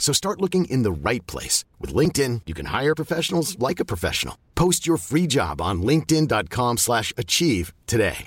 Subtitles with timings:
[0.00, 1.64] So start looking in the right place.
[1.78, 4.36] With LinkedIn, you can hire professionals like a professional.
[4.56, 8.26] Post your free job on linkedin.com slash achieve today.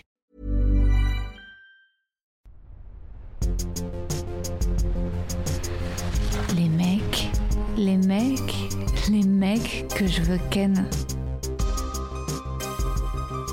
[6.56, 7.28] Les mecs,
[7.76, 8.56] les mecs,
[9.10, 10.88] les mecs que je veux ken.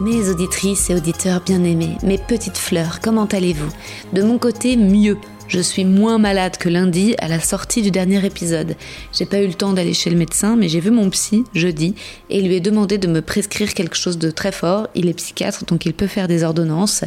[0.01, 3.71] Mes auditrices et auditeurs bien-aimés, mes petites fleurs, comment allez-vous?
[4.13, 5.19] De mon côté, mieux.
[5.51, 8.77] Je suis moins malade que lundi à la sortie du dernier épisode.
[9.13, 11.97] J'ai pas eu le temps d'aller chez le médecin, mais j'ai vu mon psy jeudi
[12.31, 14.87] et lui ai demandé de me prescrire quelque chose de très fort.
[14.95, 17.03] Il est psychiatre, donc il peut faire des ordonnances.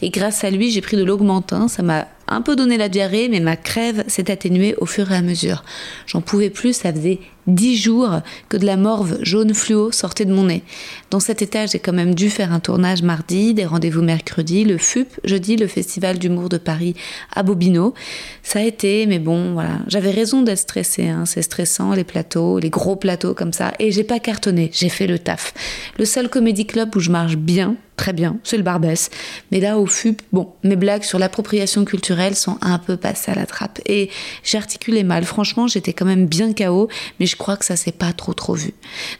[0.00, 1.66] Et grâce à lui, j'ai pris de l'augmentin.
[1.66, 5.16] Ça m'a un peu donné la diarrhée, mais ma crève s'est atténuée au fur et
[5.16, 5.64] à mesure.
[6.06, 10.32] J'en pouvais plus, ça faisait dix jours que de la morve jaune fluo sortait de
[10.32, 10.62] mon nez.
[11.10, 14.78] Dans cet état, j'ai quand même dû faire un tournage mardi, des rendez-vous mercredi, le
[14.78, 16.94] FUP jeudi, le Festival d'humour de Paris
[17.34, 17.94] à Bobino.
[18.42, 19.78] Ça a été, mais bon, voilà.
[19.88, 21.24] J'avais raison d'être stressée, hein.
[21.24, 25.06] c'est stressant, les plateaux, les gros plateaux comme ça, et j'ai pas cartonné, j'ai fait
[25.06, 25.54] le taf.
[25.98, 29.10] Le seul comédie club où je marche bien, très bien, c'est le Barbès.
[29.52, 33.34] Mais là, au FUP, bon, mes blagues sur l'appropriation culturelle sont un peu passées à
[33.34, 33.80] la trappe.
[33.84, 34.08] Et
[34.42, 35.24] j'articulais mal.
[35.24, 36.88] Franchement, j'étais quand même bien KO,
[37.20, 38.72] mais je crois que ça s'est pas trop trop vu.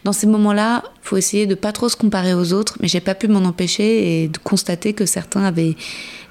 [0.04, 3.14] Dans ces moments-là, faut essayer de pas trop se comparer aux autres, mais j'ai pas
[3.14, 5.74] pu m'en empêcher et de constater que certains avaient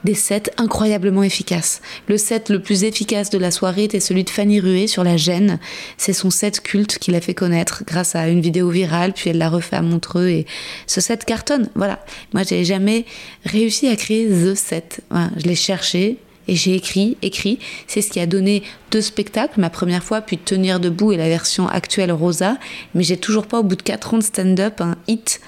[0.03, 1.81] des sets incroyablement efficaces.
[2.08, 5.18] Le set le plus efficace de la soirée était celui de Fanny Rué sur la
[5.18, 5.59] gêne.
[5.97, 9.38] C'est son set culte qui l'a fait connaître grâce à une vidéo virale, puis elle
[9.38, 10.46] l'a refait à Montreux et
[10.85, 11.69] ce set cartonne.
[11.75, 12.03] Voilà.
[12.34, 13.06] Moi, j'ai jamais
[13.44, 15.02] réussi à créer The Set.
[15.12, 17.59] Je l'ai cherché, et j'ai écrit, écrit.
[17.88, 21.28] C'est ce qui a donné deux spectacles, ma première fois, puis Tenir debout et la
[21.28, 22.58] version actuelle Rosa.
[22.96, 25.41] Mais j'ai toujours pas, au bout de quatre ans de stand-up, un hit.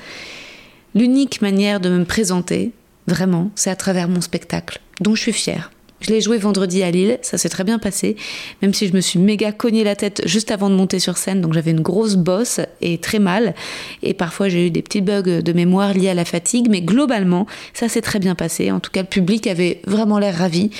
[0.95, 2.71] L'unique manière de me présenter,
[3.09, 5.71] vraiment, c'est à travers mon spectacle, dont je suis fière.
[6.01, 8.15] Je l'ai joué vendredi à Lille, ça s'est très bien passé,
[8.61, 11.41] même si je me suis méga cogné la tête juste avant de monter sur scène,
[11.41, 13.53] donc j'avais une grosse bosse et très mal.
[14.01, 17.47] Et parfois j'ai eu des petits bugs de mémoire liés à la fatigue, mais globalement,
[17.73, 18.71] ça s'est très bien passé.
[18.71, 20.71] En tout cas, le public avait vraiment l'air ravi.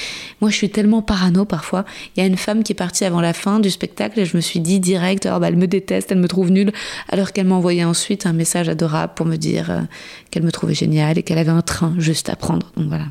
[0.42, 1.86] Moi, je suis tellement parano parfois.
[2.16, 4.36] Il y a une femme qui est partie avant la fin du spectacle et je
[4.38, 6.72] me suis dit direct, oh, bah, elle me déteste, elle me trouve nulle,
[7.10, 9.82] alors qu'elle m'a envoyé ensuite un message adorable pour me dire euh,
[10.32, 12.72] qu'elle me trouvait géniale et qu'elle avait un train juste à prendre.
[12.78, 13.06] Donc voilà.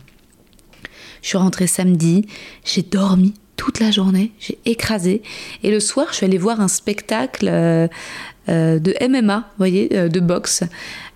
[1.23, 2.27] Je suis rentrée samedi,
[2.65, 5.21] j'ai dormi toute la journée, j'ai écrasé.
[5.63, 7.89] Et le soir, je suis allée voir un spectacle euh,
[8.49, 10.63] euh, de MMA, vous voyez, euh, de boxe,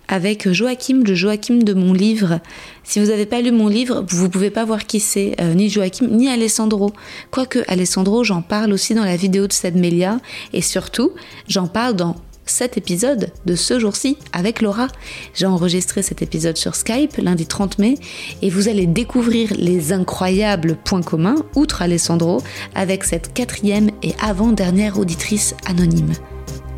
[0.09, 2.41] avec Joachim, le Joachim de mon livre.
[2.83, 5.69] Si vous n'avez pas lu mon livre, vous ne pouvez pas voir qui c'est, ni
[5.69, 6.91] Joachim, ni Alessandro.
[7.31, 10.19] Quoique Alessandro, j'en parle aussi dans la vidéo de Sedmelia,
[10.51, 11.13] et surtout,
[11.47, 14.87] j'en parle dans cet épisode de ce jour-ci avec Laura.
[15.33, 17.95] J'ai enregistré cet épisode sur Skype lundi 30 mai
[18.41, 22.41] et vous allez découvrir les incroyables points communs, outre Alessandro,
[22.75, 26.13] avec cette quatrième et avant-dernière auditrice anonyme.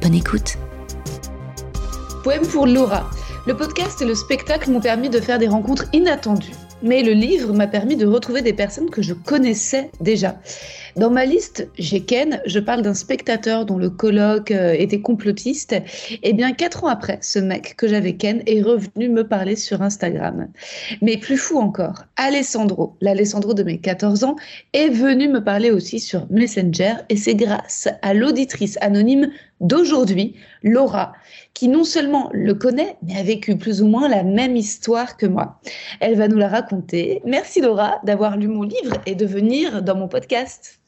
[0.01, 0.57] Bonne écoute.
[2.23, 3.09] Poème pour Laura.
[3.47, 6.55] Le podcast et le spectacle m'ont permis de faire des rencontres inattendues.
[6.81, 10.35] Mais le livre m'a permis de retrouver des personnes que je connaissais déjà.
[10.95, 15.75] Dans ma liste, j'ai Ken, je parle d'un spectateur dont le colloque euh, était complotiste.
[16.23, 19.81] Eh bien, quatre ans après, ce mec que j'avais Ken est revenu me parler sur
[19.81, 20.47] Instagram.
[21.01, 24.37] Mais plus fou encore, Alessandro, l'Alessandro de mes 14 ans,
[24.71, 31.11] est venu me parler aussi sur Messenger et c'est grâce à l'auditrice anonyme d'aujourd'hui, Laura,
[31.53, 35.25] qui non seulement le connaît, mais a vécu plus ou moins la même histoire que
[35.25, 35.59] moi.
[35.99, 37.21] Elle va nous la raconter.
[37.25, 40.79] Merci Laura d'avoir lu mon livre et de venir dans mon podcast.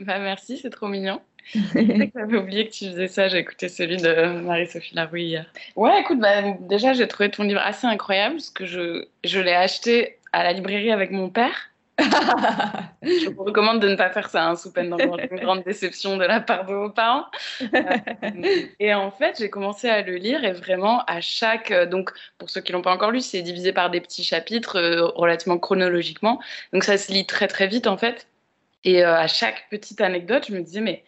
[0.00, 1.20] Bah merci, c'est trop mignon.
[1.54, 5.52] J'avais oublié que tu faisais ça, j'ai écouté celui de Marie-Sophie Larouille hier.
[5.76, 9.54] Ouais, écoute, bah, déjà j'ai trouvé ton livre assez incroyable parce que je, je l'ai
[9.54, 11.70] acheté à la librairie avec mon père
[13.02, 16.16] je vous recommande de ne pas faire ça, hein, sous peine d'avoir une grande déception
[16.16, 17.24] de la part de vos parents.
[17.62, 21.70] Euh, et en fait, j'ai commencé à le lire et vraiment à chaque.
[21.70, 24.76] Euh, donc, pour ceux qui l'ont pas encore lu, c'est divisé par des petits chapitres
[24.76, 26.38] euh, relativement chronologiquement.
[26.72, 28.28] Donc, ça se lit très très vite en fait.
[28.86, 31.04] Et euh, à chaque petite anecdote, je me disais, mais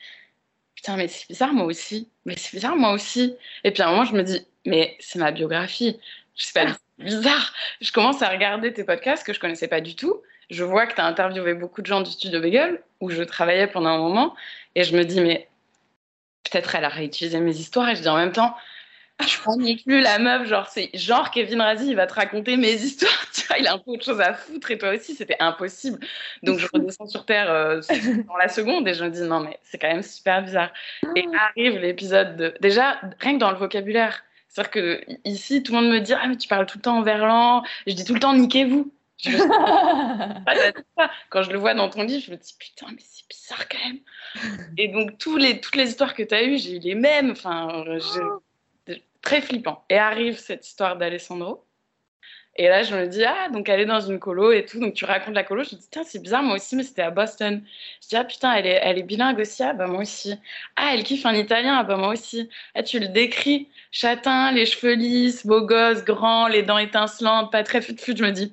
[0.75, 2.11] putain, mais c'est bizarre, moi aussi.
[2.27, 3.37] Mais c'est bizarre, moi aussi.
[3.63, 5.99] Et puis à un moment, je me dis, mais c'est ma biographie.
[6.37, 6.67] Je sais pas,
[6.99, 7.55] c'est bizarre.
[7.81, 10.21] Je commence à regarder tes podcasts que je connaissais pas du tout.
[10.51, 13.69] Je vois que tu as interviewé beaucoup de gens du studio Bagel, où je travaillais
[13.69, 14.35] pendant un moment.
[14.75, 15.49] Et je me dis, mais
[16.51, 17.89] peut-être elle a réutilisé mes histoires.
[17.89, 18.57] Et je dis en même temps,
[19.27, 22.73] je connais plus la meuf, genre c'est genre Kevin Razi, il va te raconter mes
[22.73, 25.37] histoires, tu vois, il a un peu autre chose à foutre et toi aussi, c'était
[25.41, 25.99] impossible.
[26.43, 27.81] Donc je redescends sur terre euh,
[28.27, 30.71] dans la seconde et je me dis non mais c'est quand même super bizarre.
[31.17, 31.51] Et ah.
[31.51, 35.91] arrive l'épisode de déjà rien que dans le vocabulaire, c'est-à-dire que ici tout le monde
[35.91, 38.21] me dit ah mais tu parles tout le temps en verlan, je dis tout le
[38.21, 38.93] temps niquez-vous.
[41.31, 43.79] Quand je le vois dans ton livre, je me dis putain, mais c'est bizarre quand
[43.85, 43.99] même.
[44.77, 47.33] Et donc, tous les, toutes les histoires que tu as eues, j'ai eu les mêmes.
[47.33, 47.85] Enfin,
[49.23, 49.85] très flippant.
[49.91, 51.65] Et arrive cette histoire d'Alessandro.
[52.61, 54.81] Et là, je me dis, ah, donc elle est dans une colo et tout.
[54.81, 55.63] Donc tu racontes la colo.
[55.63, 57.63] Je me dis, tiens, c'est bizarre, moi aussi, mais c'était à Boston.
[58.03, 59.63] Je dis, ah putain, elle est, elle est bilingue aussi.
[59.63, 60.35] Ah bah moi aussi.
[60.75, 61.77] Ah, elle kiffe un italien.
[61.79, 62.51] Ah bah moi aussi.
[62.75, 63.69] Ah, tu le décris.
[63.93, 68.17] Châtain, les cheveux lisses, beau gosse, grand, les dents étincelantes, pas très fut-fut.
[68.17, 68.53] Je me dis,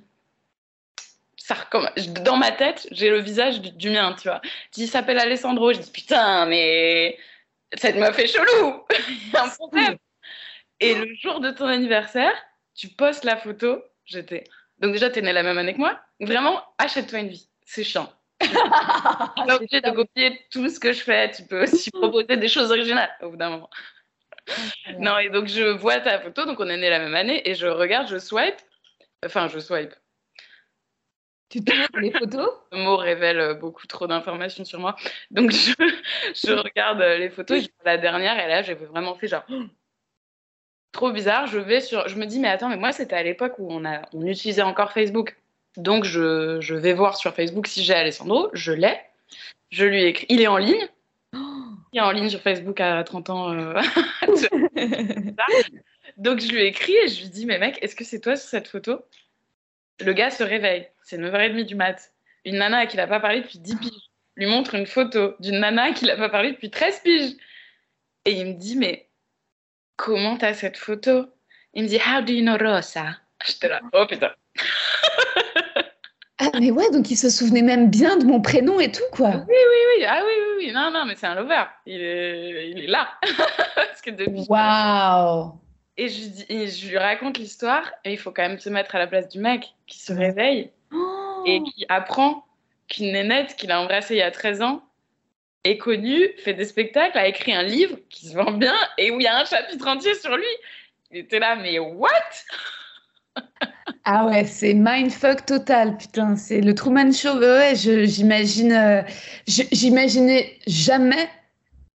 [1.36, 2.08] ça recommence.
[2.24, 4.42] Dans ma tête, j'ai le visage du, mien, tu vois.
[4.78, 5.74] Il s'appelle Alessandro.
[5.74, 7.18] Je dis, putain, mais
[7.74, 8.84] cette meuf est chelou.
[9.10, 9.98] Il y a un problème.
[10.80, 12.34] Et le jour de ton anniversaire,
[12.74, 13.82] tu postes la photo.
[14.06, 14.44] J'étais.
[14.80, 16.00] Donc, déjà, tu es né la même année que moi.
[16.20, 17.50] Vraiment, achète-toi une vie.
[17.66, 18.12] C'est chiant.
[18.42, 21.32] tu pas obligé de copier tout ce que je fais.
[21.32, 23.70] Tu peux aussi proposer des choses originales au bout d'un moment.
[25.00, 26.46] non, et donc, je vois ta photo.
[26.46, 27.48] Donc, on est né la même année.
[27.50, 28.58] Et je regarde, je swipe.
[29.26, 29.94] Enfin, je swipe.
[31.48, 32.50] Tu te les photos?
[32.72, 34.96] Le mot révèle beaucoup trop d'informations sur moi.
[35.32, 35.72] Donc, je,
[36.36, 37.62] je regarde les photos.
[37.62, 38.38] Je vois la dernière.
[38.40, 39.46] Et là, j'ai vraiment fait genre
[40.96, 41.46] trop bizarre.
[41.48, 43.86] Je vais sur, je me dis mais attends, mais moi c'était à l'époque où on
[43.86, 45.38] a, on utilisait encore Facebook.
[45.78, 48.50] Donc je, je vais voir sur Facebook si j'ai Alessandro.
[48.54, 48.98] Je l'ai.
[49.70, 50.26] Je lui écris.
[50.30, 50.88] Il est en ligne.
[51.34, 53.52] Il est en ligne sur Facebook à 30 ans.
[53.54, 53.74] Euh,
[56.18, 58.50] donc je lui écris et je lui dis mais mec, est-ce que c'est toi sur
[58.50, 59.02] cette photo?
[60.00, 60.88] Le gars se réveille.
[61.04, 62.14] C'est 9h30 du mat.
[62.46, 65.34] Une nana à qui il n'a pas parlé depuis 10 piges lui montre une photo
[65.40, 67.34] d'une nana qui n'a pas parlé depuis 13 piges.
[68.26, 69.08] Et il me dit mais
[69.96, 71.26] comment t'as cette photo?
[71.74, 73.18] Il me dit, How do you know Rosa?
[73.46, 74.32] J'étais là, oh putain.
[76.40, 79.30] ah, mais ouais, donc il se souvenait même bien de mon prénom et tout, quoi.
[79.30, 80.06] Oui, oui, oui.
[80.08, 80.72] Ah oui, oui, oui.
[80.74, 81.64] Non, non, mais c'est un lover.
[81.86, 83.10] Il est, il est là.
[83.76, 84.46] Parce que depuis.
[84.50, 85.60] Waouh
[85.98, 88.96] et je, dis, et je lui raconte l'histoire, et il faut quand même se mettre
[88.96, 92.46] à la place du mec qui se réveille oh et qui apprend
[92.88, 94.84] qu'une nénette qu'il a embrassée il y a 13 ans
[95.66, 99.20] est connu, fait des spectacles, a écrit un livre qui se vend bien et où
[99.20, 100.46] il y a un chapitre entier sur lui.
[101.12, 102.10] Il était là, mais what?
[104.08, 106.36] Ah ouais, c'est mindfuck total, putain.
[106.36, 107.40] C'est le Truman Show.
[107.40, 109.02] Ouais, j'imagine, euh,
[109.48, 111.28] j'imaginais jamais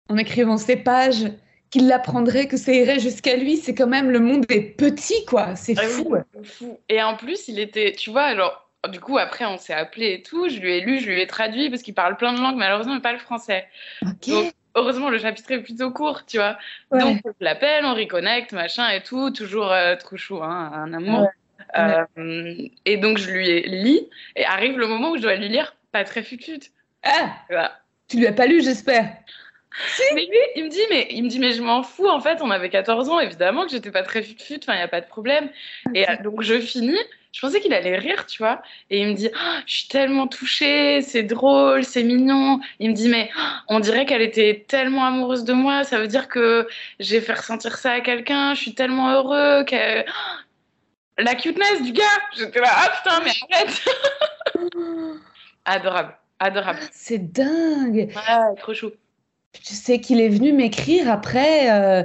[0.08, 1.26] en écrivant ces pages
[1.70, 3.58] qu'il l'apprendrait, que ça irait jusqu'à lui.
[3.58, 5.58] C'est quand même le monde est petit, quoi.
[5.58, 6.16] C'est ah fou.
[6.44, 6.80] fou.
[6.88, 10.22] Et en plus, il était, tu vois, alors du coup, après, on s'est appelé et
[10.22, 10.50] tout.
[10.50, 12.96] Je lui ai lu, je lui ai traduit parce qu'il parle plein de langues, malheureusement,
[12.96, 13.68] mais pas le français.
[14.02, 16.58] Donc, heureusement, le chapitre est plutôt court, tu vois.
[16.92, 19.32] Donc, je l'appelle, on reconnecte, machin et tout.
[19.32, 21.28] Toujours euh, trop chou, hein, un amour.
[21.78, 22.06] Euh,
[22.86, 24.00] et donc, je lui ai lu.
[24.36, 26.40] Et arrive le moment où je dois lui lire Pas très fut
[27.04, 27.78] Ah
[28.08, 29.08] Tu lui as pas lu, j'espère
[30.16, 32.08] mais lui, il me dit, mais il me dit, mais je m'en fous.
[32.08, 34.60] En fait, on avait 14 ans, évidemment que j'étais pas très fut fut.
[34.62, 35.50] Enfin, il y a pas de problème.
[35.94, 36.98] Et euh, donc je finis.
[37.38, 38.64] Je pensais qu'il allait rire, tu vois.
[38.90, 42.60] Et il me dit, oh, je suis tellement touchée, c'est drôle, c'est mignon.
[42.80, 45.84] Il me dit, mais oh, on dirait qu'elle était tellement amoureuse de moi.
[45.84, 46.68] Ça veut dire que
[47.00, 48.56] j'ai fait ressentir ça à quelqu'un.
[48.56, 49.64] Je suis tellement heureux.
[49.66, 50.04] Que...
[51.20, 52.04] La cuteness du gars.
[52.36, 53.86] J'étais là, ah putain, mais arrête.
[55.66, 56.80] adorable, adorable.
[56.92, 58.12] C'est dingue.
[58.16, 58.90] Ouais, trop chou.
[59.54, 61.70] Tu sais qu'il est venu m'écrire après.
[61.70, 62.04] Euh,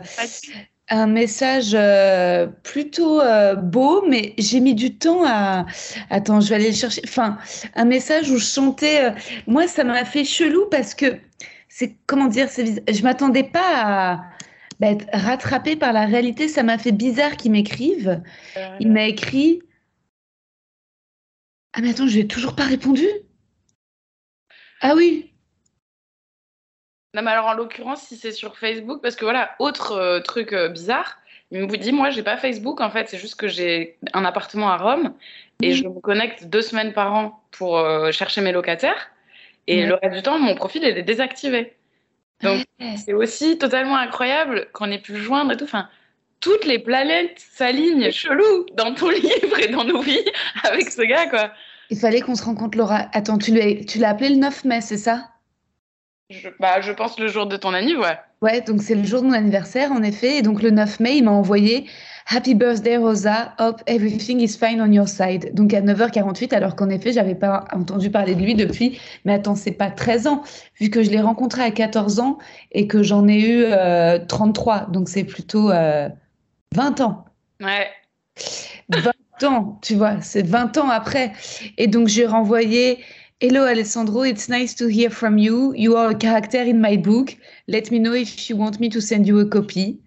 [0.92, 5.64] un message euh, plutôt euh, beau, mais j'ai mis du temps à.
[6.11, 7.00] Attends, je vais aller le chercher.
[7.04, 7.38] Enfin,
[7.75, 9.06] un message où je chantais.
[9.06, 9.11] Euh,
[9.46, 11.18] moi, ça m'a fait chelou parce que
[11.68, 14.16] c'est comment dire, je m'attendais pas à
[14.80, 16.46] bah, être rattrapée par la réalité.
[16.49, 18.22] Ça m'a fait bizarre qu'il m'écrive.
[18.78, 19.62] Il m'a écrit.
[21.72, 23.06] Ah mais attends, je lui ai toujours pas répondu.
[24.82, 25.31] Ah oui,
[27.14, 30.52] non, mais alors en l'occurrence, si c'est sur Facebook, parce que voilà, autre euh, truc
[30.52, 31.19] euh, bizarre,
[31.50, 34.71] il me dit Moi, j'ai pas Facebook, en fait, c'est juste que j'ai un appartement
[34.71, 35.12] à Rome
[35.62, 39.11] et je me connecte deux semaines par an pour euh, chercher mes locataires.
[39.66, 41.76] Et le reste du temps, mon profil est désactivé.
[42.42, 42.64] Donc,
[42.97, 45.64] c'est aussi totalement incroyable qu'on ait pu joindre et tout.
[45.64, 45.88] Enfin,
[46.40, 50.25] toutes les planètes s'alignent chelou dans ton livre et dans nos vies
[50.64, 51.52] avec ce gars, quoi.
[51.90, 53.07] Il fallait qu'on se rencontre, Laura.
[53.12, 55.28] Attends, tu l'as appelé le 9 mai, c'est ça?
[56.31, 58.50] Je, bah, je pense le jour de ton anniversaire, ouais.
[58.50, 60.38] Ouais, donc c'est le jour de mon anniversaire, en effet.
[60.38, 61.87] Et donc le 9 mai, il m'a envoyé
[62.29, 63.55] Happy birthday, Rosa.
[63.59, 65.55] Hope everything is fine on your side.
[65.55, 69.00] Donc à 9h48, alors qu'en effet, j'avais pas entendu parler de lui depuis.
[69.25, 70.43] Mais attends, c'est pas 13 ans,
[70.81, 72.38] vu que je l'ai rencontré à 14 ans
[72.71, 74.75] et que j'en ai eu 33.
[74.88, 77.25] Euh, donc c'est plutôt 20 euh, ans.
[77.61, 77.88] Ouais.
[78.88, 79.12] 20
[79.45, 81.33] ans, tu vois, c'est 20 ans après.
[81.79, 82.99] Et donc j'ai renvoyé
[83.42, 85.75] Hello Alessandro, it's nice to hear from you.
[85.75, 87.34] You are a character in my book.
[87.66, 89.99] Let me know if you want me to send you a copy.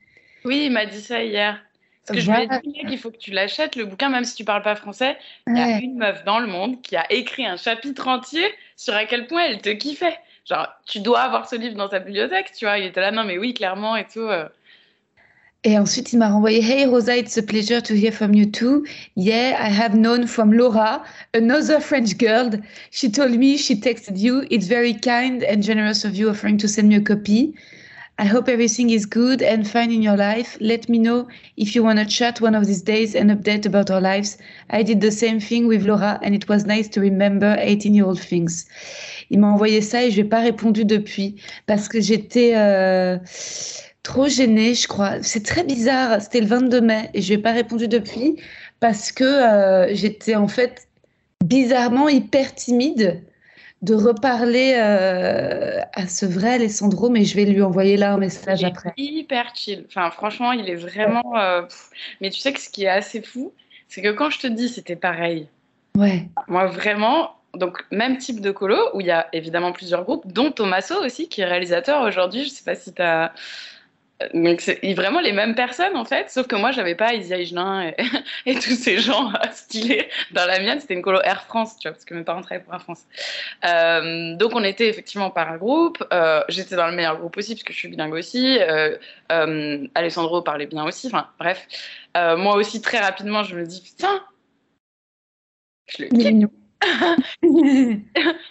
[0.46, 1.62] Oui, il m'a dit ça hier.
[2.08, 4.36] Parce que je lui ai dit qu'il faut que tu l'achètes, le bouquin, même si
[4.36, 5.18] tu parles pas français.
[5.48, 8.46] Il y a une meuf dans le monde qui a écrit un chapitre entier
[8.78, 10.18] sur à quel point elle te kiffait.
[10.50, 12.78] Genre, tu dois avoir ce livre dans ta bibliothèque, tu vois.
[12.78, 14.30] Il était là, non, mais oui, clairement et tout.
[15.68, 18.86] Et ensuite, il m'a renvoyé Hey Rosa, it's a pleasure to hear from you too.
[19.16, 21.04] Yeah, I have known from Laura,
[21.34, 22.52] another French girl.
[22.92, 24.46] She told me she texted you.
[24.52, 27.56] It's very kind and generous of you offering to send me a copy.
[28.20, 30.56] I hope everything is good and fine in your life.
[30.62, 33.90] Let me know if you want to chat one of these days and update about
[33.90, 34.38] our lives.
[34.70, 38.06] I did the same thing with Laura and it was nice to remember 18 year
[38.06, 38.68] old things.
[39.32, 42.54] Il m'a envoyé ça et je n'ai pas répondu depuis parce que j'étais.
[42.56, 43.18] Euh
[44.06, 45.22] trop gênée, je crois.
[45.24, 46.22] C'est très bizarre.
[46.22, 48.40] C'était le 22 mai et je n'ai pas répondu depuis
[48.80, 50.88] parce que euh, j'étais en fait
[51.44, 53.24] bizarrement hyper timide
[53.82, 58.62] de reparler euh, à ce vrai Alessandro, mais je vais lui envoyer là un message
[58.62, 58.94] il après.
[58.98, 59.86] hyper chill.
[59.88, 61.38] Enfin, franchement, il est vraiment.
[61.38, 61.64] Euh,
[62.22, 63.54] mais tu sais que ce qui est assez fou,
[63.88, 65.48] c'est que quand je te dis c'était pareil.
[65.98, 66.28] Ouais.
[66.48, 70.52] Moi, vraiment, donc même type de colo où il y a évidemment plusieurs groupes, dont
[70.52, 72.44] Tommaso aussi, qui est réalisateur aujourd'hui.
[72.44, 73.34] Je sais pas si tu as
[74.34, 77.90] donc c'est vraiment les mêmes personnes en fait, sauf que moi j'avais pas Isia Higelin
[77.90, 77.96] et,
[78.46, 81.94] et, tous ces gens stylés dans la mienne, c'était une colo Air France, tu vois,
[81.94, 83.04] parce que mes parents travaillaient pour Air France.
[83.66, 87.56] Euh, donc on était effectivement par un groupe, euh, j'étais dans le meilleur groupe aussi
[87.56, 88.98] parce que je suis bilingue aussi, euh,
[89.96, 91.68] Alessandro parlait bien aussi, enfin bref.
[92.16, 94.24] moi aussi très rapidement je me dis putain,
[95.88, 96.50] je le kiffe.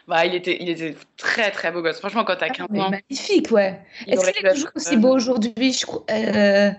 [0.09, 1.99] bah, il, était, il était très très beau gosse.
[1.99, 2.91] Franchement, quand t'as 15 ah, ans.
[2.91, 3.81] Magnifique, ouais.
[4.07, 6.71] Est-ce qu'il est toujours aussi beau aujourd'hui je euh...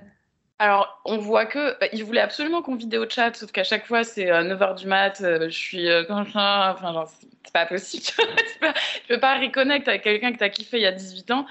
[0.58, 4.06] Alors, on voit que bah, il voulait absolument qu'on vidéo chat, sauf qu'à chaque fois,
[4.06, 7.66] c'est 9h euh, du mat, euh, je suis euh, comme ça, enfin, genre, c'est pas
[7.66, 8.06] possible.
[8.62, 8.74] pas,
[9.04, 11.46] je peux pas reconnecter avec quelqu'un que t'as kiffé il y a 18 ans.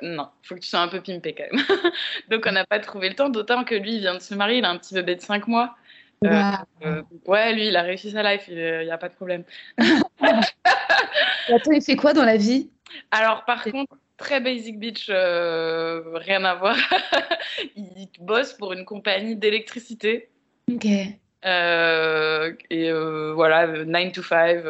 [0.00, 1.64] Non, faut que tu sois un peu pimpé quand même.
[2.30, 4.58] Donc, on n'a pas trouvé le temps, d'autant que lui, il vient de se marier,
[4.58, 5.76] il a un petit bébé de 5 mois.
[6.24, 6.52] Euh,
[6.84, 9.44] euh, ouais, lui, il a réussi sa life, il n'y a pas de problème.
[9.78, 12.70] Attends, il fait quoi dans la vie?
[13.10, 14.76] Alors, par contre, très basic
[15.10, 16.76] euh, rien à voir.
[17.76, 20.30] il bosse pour une compagnie d'électricité.
[20.70, 20.86] Ok.
[20.86, 22.92] et
[23.34, 24.64] voilà, 9 to 5.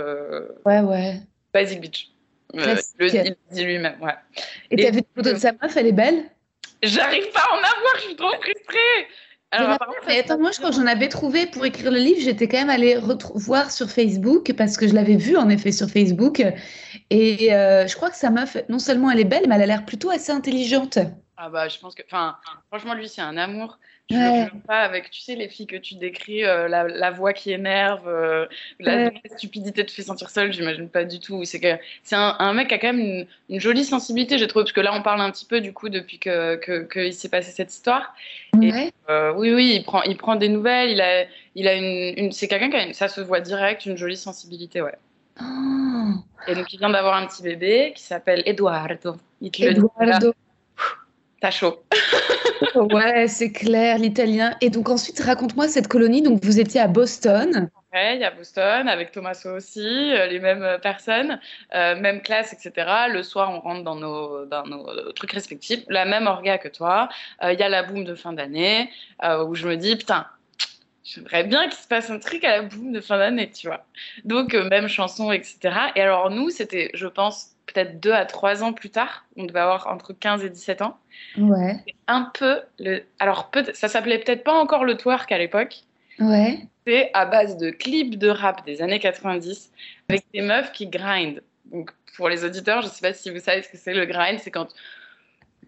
[0.64, 1.20] ouais, ouais.
[1.52, 2.08] Basic bitch.
[2.52, 4.14] le, il dit lui-même, ouais.
[4.70, 6.24] Et t'as vu une photo de sa meuf, elle est belle?
[6.82, 9.06] J'arrive pas à en avoir, je suis trop frustrée.
[9.56, 12.98] Alors, attends, moi, quand j'en avais trouvé pour écrire le livre, j'étais quand même allée
[13.34, 16.44] voir sur Facebook parce que je l'avais vu en effet sur Facebook.
[17.10, 19.66] Et euh, je crois que sa meuf, non seulement elle est belle, mais elle a
[19.66, 20.98] l'air plutôt assez intelligente.
[21.36, 22.36] Ah bah, je pense que, enfin,
[22.68, 23.78] franchement, lui, c'est un amour.
[24.10, 27.32] Je ne pas avec, tu sais, les filles que tu décris, euh, la, la, voix
[27.32, 28.46] qui énerve, euh,
[28.78, 31.44] la, stupidité te fait sentir seule, j'imagine pas du tout.
[31.44, 34.46] C'est que c'est un, un, mec qui a quand même une, une jolie sensibilité, j'ai
[34.46, 37.10] trouvé, parce que là, on parle un petit peu du coup depuis que qu'il que
[37.12, 38.14] s'est passé cette histoire.
[38.62, 41.24] Et, euh, oui, oui, il prend, il prend des nouvelles, il a,
[41.54, 44.18] il a une, une c'est quelqu'un qui a, une, ça se voit direct, une jolie
[44.18, 44.94] sensibilité, ouais.
[45.40, 45.44] Oh.
[46.46, 49.16] Et donc, il vient d'avoir un petit bébé qui s'appelle Eduardo.
[49.40, 50.34] Il te Eduardo.
[51.44, 51.84] T'as chaud.
[52.74, 54.56] ouais, c'est clair, l'italien.
[54.62, 56.22] Et donc ensuite, raconte-moi cette colonie.
[56.22, 57.68] Donc vous étiez à Boston.
[57.92, 61.38] Ouais, il y a Boston, avec Thomas aussi, euh, les mêmes personnes,
[61.74, 62.88] euh, même classe, etc.
[63.12, 65.84] Le soir, on rentre dans nos, dans nos trucs respectifs.
[65.90, 67.10] La même orga que toi.
[67.42, 68.90] Euh, il y a la boom de fin d'année,
[69.22, 70.26] où je me dis, putain,
[71.04, 73.84] j'aimerais bien qu'il se passe un truc à la boom de fin d'année, tu vois.
[74.24, 75.58] Donc, même chanson, etc.
[75.94, 79.60] Et alors, nous, c'était, je pense, peut-être deux à trois ans plus tard, on devait
[79.60, 80.98] avoir entre 15 et 17 ans.
[81.38, 81.76] Ouais.
[82.08, 83.02] Un peu le.
[83.18, 83.64] Alors, peut...
[83.74, 85.80] ça s'appelait peut-être pas encore le twerk à l'époque.
[86.18, 86.58] Ouais.
[86.86, 89.72] C'est à base de clips de rap des années 90
[90.08, 91.42] avec des meufs qui grind.
[91.66, 94.38] Donc, pour les auditeurs, je sais pas si vous savez ce que c'est le grind,
[94.38, 94.68] c'est quand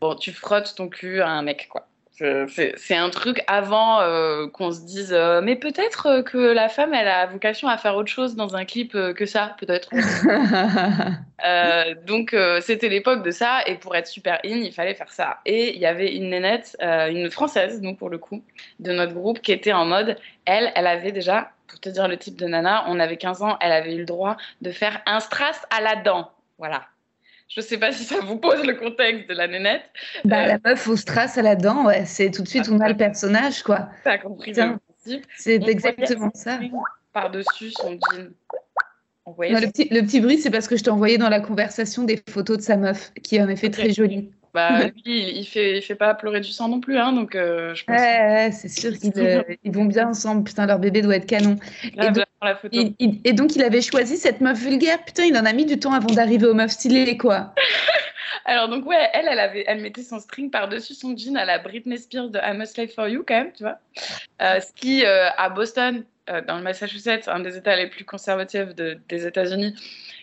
[0.01, 1.87] bon, tu frottes ton cul à un mec, quoi.
[2.19, 6.95] C'est un truc avant euh, qu'on se dise, euh, mais peut-être euh, que la femme,
[6.95, 9.91] elle a vocation à faire autre chose dans un clip que ça, peut-être.
[12.07, 15.41] donc, c'était l'époque de ça, et pour être super in, il fallait faire ça.
[15.45, 18.43] Et il y avait une nénette, une française, donc pour le coup,
[18.81, 22.17] de notre groupe, qui était en mode, elle, elle avait déjà pour te dire le
[22.17, 25.21] type de nana, on avait 15 ans, elle avait eu le droit de faire un
[25.21, 26.31] strass à la dent.
[26.59, 26.87] Voilà.
[27.49, 29.85] Je sais pas si ça vous pose le contexte de la nénette.
[30.25, 32.81] Bah, euh, La meuf au strass à la dent, ouais, c'est tout de suite, on
[32.81, 33.89] a le personnage, quoi.
[34.05, 35.27] T'as compris le principe.
[35.37, 36.59] C'est exactement ça.
[37.13, 38.31] Par-dessus son jean.
[39.39, 42.21] le, petit, le petit bruit, c'est parce que je t'ai envoyé dans la conversation des
[42.29, 44.31] photos de sa meuf, qui est en effet très jolie.
[44.57, 47.75] Bah, lui, il fait, il fait pas pleurer du sang non plus, hein, donc euh,
[47.75, 48.01] je pense.
[48.01, 50.45] Ouais, c'est sûr qu'ils euh, vont bien ensemble.
[50.45, 51.57] Putain, leur bébé doit être canon.
[51.85, 52.79] et, donc, la photo.
[52.99, 55.05] Il, et, donc, il avait choisi cette meuf vulgaire.
[55.05, 57.53] Putain, il en a mis du temps avant d'arriver aux meufs stylées, quoi.
[58.47, 61.59] Alors, donc, ouais, elle, elle, avait, elle mettait son string par-dessus son jean à la
[61.59, 63.79] Britney Spears de I'm a Slave for You, quand même, tu vois.
[64.41, 66.03] Euh, ce qui, à Boston,
[66.49, 69.75] dans le Massachusetts, un des États les plus conservatifs de, des États-Unis,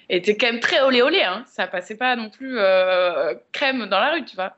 [0.09, 1.21] était quand même très olé olé.
[1.21, 1.43] Hein.
[1.47, 4.55] Ça passait pas non plus euh, crème dans la rue, tu vois.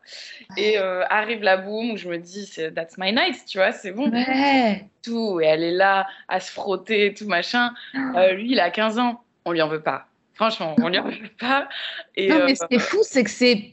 [0.58, 3.92] Et euh, arrive la boum où je me dis, that's my night, tu vois, c'est
[3.92, 4.10] bon.
[4.12, 4.86] Ouais.
[5.04, 5.40] Tout.
[5.42, 7.74] Et elle est là à se frotter, tout machin.
[7.94, 8.00] Ah.
[8.18, 9.22] Euh, lui, il a 15 ans.
[9.46, 10.08] On lui en veut pas.
[10.34, 11.70] Franchement, on lui en veut pas.
[12.16, 13.72] Et, non, mais ce qui est fou, c'est que c'est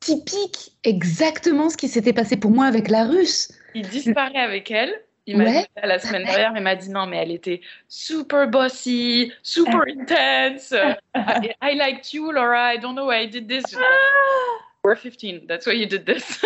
[0.00, 3.52] typique exactement ce qui s'était passé pour moi avec la russe.
[3.74, 4.92] Il disparaît avec elle.
[5.26, 9.32] Il m'a dit la semaine dernière, il m'a dit non, mais elle était super bossy,
[9.42, 10.74] super intense.
[11.14, 12.74] I, I liked you, Laura.
[12.74, 13.64] I don't know why I did this.
[13.76, 14.62] Ah!
[14.84, 16.44] We're 15, that's why you did this.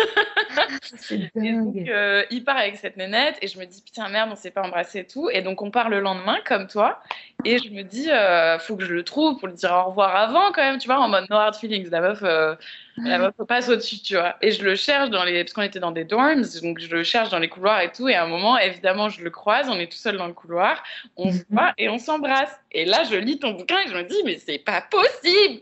[1.11, 4.35] et donc, euh, il part avec cette nénette et je me dis, putain, merde, on
[4.35, 5.27] s'est pas embrassé et tout.
[5.31, 7.01] Et donc, on part le lendemain, comme toi.
[7.45, 10.15] Et je me dis, euh, faut que je le trouve pour lui dire au revoir
[10.15, 11.89] avant, quand même, tu vois, en mode no hard feelings.
[11.89, 12.53] La meuf, euh,
[12.97, 14.35] la meuf passe au-dessus, tu vois.
[14.41, 15.43] Et je le cherche dans les.
[15.43, 18.07] Parce qu'on était dans des dorms, donc je le cherche dans les couloirs et tout.
[18.07, 20.83] Et à un moment, évidemment, je le croise, on est tout seul dans le couloir,
[21.15, 21.45] on se mhm.
[21.51, 22.51] voit et on s'embrasse.
[22.71, 25.61] Et là, je lis ton bouquin et je me dis, mais c'est pas possible!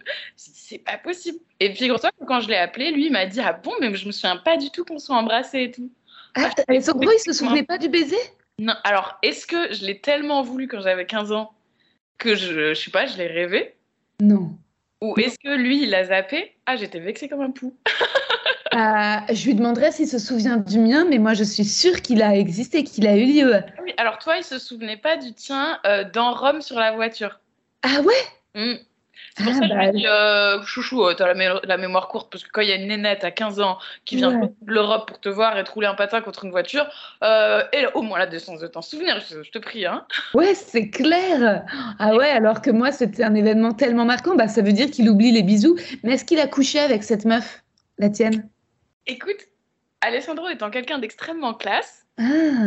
[0.65, 1.37] c'est pas possible.
[1.59, 1.89] Et puis,
[2.27, 4.57] quand je l'ai appelé, lui, il m'a dit, ah bon, mais je me souviens pas
[4.57, 5.91] du tout qu'on soit embrassés et tout.
[6.33, 8.17] Ah, et son gros, il se souvenait pas du baiser?
[8.57, 11.53] Non, alors, est-ce que je l'ai tellement voulu quand j'avais 15 ans
[12.17, 13.75] que je, je sais pas, je l'ai rêvé?
[14.19, 14.57] Non.
[15.01, 16.55] Ou est-ce que lui, il l'a zappé?
[16.65, 17.75] Ah, j'étais vexée comme un pou.
[18.73, 22.21] Euh, je lui demanderai s'il se souvient du mien, mais moi je suis sûre qu'il
[22.21, 23.53] a existé, qu'il a eu lieu.
[23.55, 26.91] Ah oui, alors toi, il se souvenait pas du tien euh, dans Rome sur la
[26.91, 27.39] voiture?
[27.83, 28.13] Ah ouais?
[28.53, 28.75] Mmh.
[29.37, 32.07] C'est pour ah, ça que je bah dis, euh, chouchou, euh, t'as la, la, mémoire
[32.07, 34.49] courte, parce que quand il y a une nénette à 15 ans qui vient de
[34.65, 36.87] l'Europe pour te voir et te rouler un patin contre une voiture,
[37.21, 39.85] euh, et au moins la décence de t'en souvenir, je, te prie.
[39.85, 40.05] Hein.
[40.33, 41.65] Ouais, c'est clair.
[41.99, 45.09] Ah ouais, alors que moi, c'était un événement tellement marquant, bah, ça veut dire qu'il
[45.09, 45.77] oublie les bisous.
[46.03, 47.61] Mais est-ce qu'il a couché avec cette meuf,
[47.97, 48.47] la tienne?
[49.05, 49.49] Écoute,
[49.99, 52.23] Alessandro étant quelqu'un d'extrêmement classe, ah.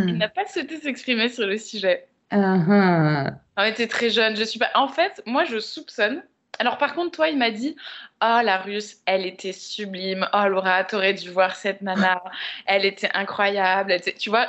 [0.07, 2.09] il n'a pas souhaité s'exprimer sur le sujet.
[2.31, 3.31] Ah, ah.
[3.57, 4.69] On était très jeune, je suis pas.
[4.75, 6.23] En fait, moi, je soupçonne
[6.59, 7.77] alors par contre, toi, il m'a dit,
[8.23, 10.29] oh la russe, elle était sublime.
[10.33, 12.23] Oh Laura, t'aurais dû voir cette nana.
[12.67, 13.97] Elle était incroyable.
[14.19, 14.49] Tu vois,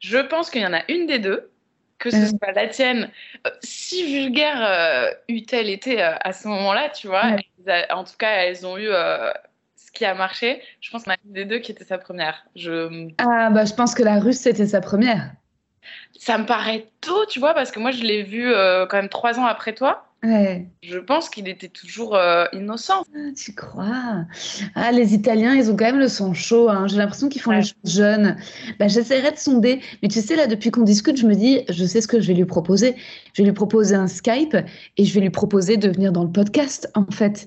[0.00, 1.50] je pense qu'il y en a une des deux,
[1.98, 2.38] que ce mm.
[2.38, 3.10] soit la tienne,
[3.46, 7.24] euh, si vulgaire euh, eût-elle été euh, à ce moment-là, tu vois.
[7.90, 10.62] en tout cas, elles ont eu ce qui a marché.
[10.80, 12.46] Je pense qu'il y en a une des deux qui était sa première.
[12.54, 13.10] Je...
[13.18, 15.32] Ah bah je pense que la russe, c'était sa première.
[16.18, 19.38] Ça me paraît tôt, tu vois, parce que moi, je l'ai vu quand même trois
[19.40, 20.07] ans après toi.
[20.22, 23.04] Je pense qu'il était toujours euh, innocent.
[23.14, 24.24] Ah, tu crois?
[24.74, 26.68] Ah, les Italiens, ils ont quand même le sang chaud.
[26.68, 26.86] Hein.
[26.88, 28.36] J'ai l'impression qu'ils font les choses jeunes.
[28.78, 29.80] Bah, J'essaierai de sonder.
[30.02, 32.26] Mais tu sais, là, depuis qu'on discute, je me dis, je sais ce que je
[32.26, 32.96] vais lui proposer.
[33.34, 34.56] Je vais lui proposer un Skype
[34.96, 37.46] et je vais lui proposer de venir dans le podcast, en fait.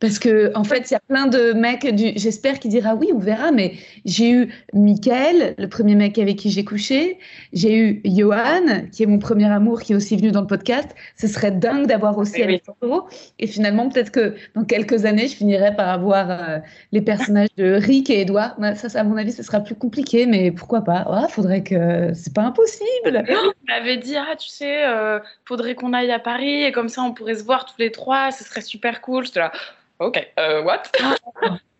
[0.00, 1.86] Parce que en fait, il y a plein de mecs.
[1.94, 2.12] Du...
[2.16, 3.52] J'espère qu'il dira oui, on verra.
[3.52, 3.74] Mais
[4.06, 7.18] j'ai eu Michael, le premier mec avec qui j'ai couché.
[7.52, 10.88] J'ai eu Johan, qui est mon premier amour, qui est aussi venu dans le podcast.
[11.16, 13.08] Ce serait dingue d'avoir aussi oui, Alessandro.
[13.38, 16.58] Et finalement, peut-être que dans quelques années, je finirai par avoir euh,
[16.92, 18.56] les personnages de Rick et Edouard.
[18.76, 21.06] Ça, à mon avis, ce sera plus compliqué, mais pourquoi pas?
[21.28, 23.24] Il faudrait que c'est pas impossible.
[23.28, 27.02] On m'avait dit ah tu sais, euh, faudrait qu'on aille à Paris et comme ça
[27.02, 28.30] on pourrait se voir tous les trois.
[28.30, 29.26] Ce serait super cool.
[29.26, 29.52] J'étais là
[30.00, 30.82] ok, euh, what?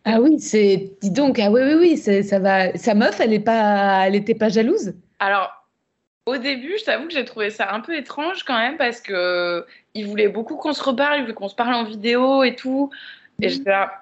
[0.05, 0.93] Ah oui, c'est.
[1.03, 2.75] Dis donc, ah oui, oui, oui, ça va.
[2.77, 4.95] Sa meuf, elle est pas, elle était pas jalouse.
[5.19, 5.51] Alors,
[6.27, 9.67] au début, je t'avoue que j'ai trouvé ça un peu étrange quand même parce que
[9.95, 12.91] il voulait beaucoup qu'on se reparle, il voulait qu'on se parle en vidéo et tout.
[13.43, 13.53] Et mhm.
[13.53, 14.00] j'étais là,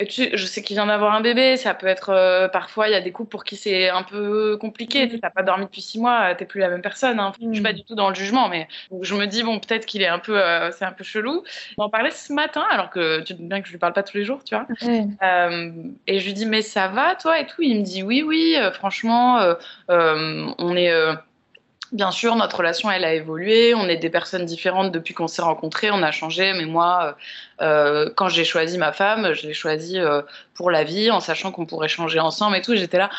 [0.00, 3.00] je sais qu'il vient d'avoir un bébé, ça peut être euh, parfois il y a
[3.00, 5.08] des couples pour qui c'est un peu compliqué.
[5.08, 7.18] Tu n'as pas dormi depuis six mois, t'es plus la même personne.
[7.18, 7.32] Hein.
[7.40, 7.76] Je suis pas mm.
[7.76, 8.68] du tout dans le jugement, mais
[9.00, 11.42] je me dis bon peut-être qu'il est un peu, euh, c'est un peu chelou.
[11.78, 13.94] On en parlait ce matin, alors que tu te dis bien que je lui parle
[13.94, 14.66] pas tous les jours, tu vois.
[15.22, 15.72] Euh,
[16.06, 17.62] et je lui dis mais ça va toi et tout?
[17.62, 19.54] Il me dit oui oui, franchement,
[19.88, 20.92] on est
[21.92, 23.74] Bien sûr, notre relation, elle a évolué.
[23.74, 25.90] On est des personnes différentes depuis qu'on s'est rencontrés.
[25.90, 26.52] On a changé.
[26.52, 27.16] Mais moi,
[27.60, 30.22] euh, euh, quand j'ai choisi ma femme, je l'ai choisie euh,
[30.54, 32.74] pour la vie, en sachant qu'on pourrait changer ensemble et tout.
[32.74, 33.10] J'étais là.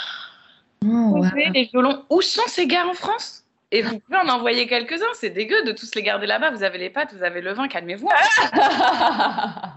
[0.85, 2.03] Oh, les violons.
[2.09, 3.43] Où sont ces gars en France?
[3.71, 6.51] Et vous pouvez en envoyer quelques-uns, c'est dégueu de tous les garder là-bas.
[6.51, 8.09] Vous avez les pâtes, vous avez le vin, calmez-vous.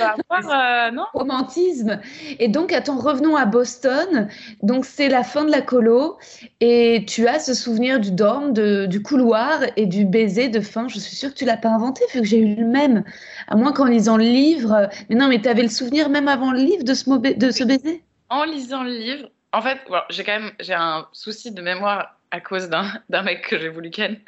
[0.00, 1.04] euh, non?
[1.14, 2.00] Romantisme.
[2.38, 4.28] Et donc, attends, revenons à Boston.
[4.62, 6.18] Donc, c'est la fin de la colo
[6.60, 10.88] et tu as ce souvenir du dorme, de, du couloir et du baiser de fin.
[10.88, 13.04] Je suis sûre que tu l'as pas inventé, vu que j'ai eu le même.
[13.48, 14.88] À moins qu'en lisant le livre.
[15.08, 17.64] Mais non, mais tu avais le souvenir même avant le livre de ce, de ce
[17.64, 18.02] baiser?
[18.30, 19.78] En lisant le livre, en fait,
[20.10, 23.90] j'ai quand même j'ai un souci de mémoire à cause d'un mec que j'ai voulu
[23.90, 24.18] ken.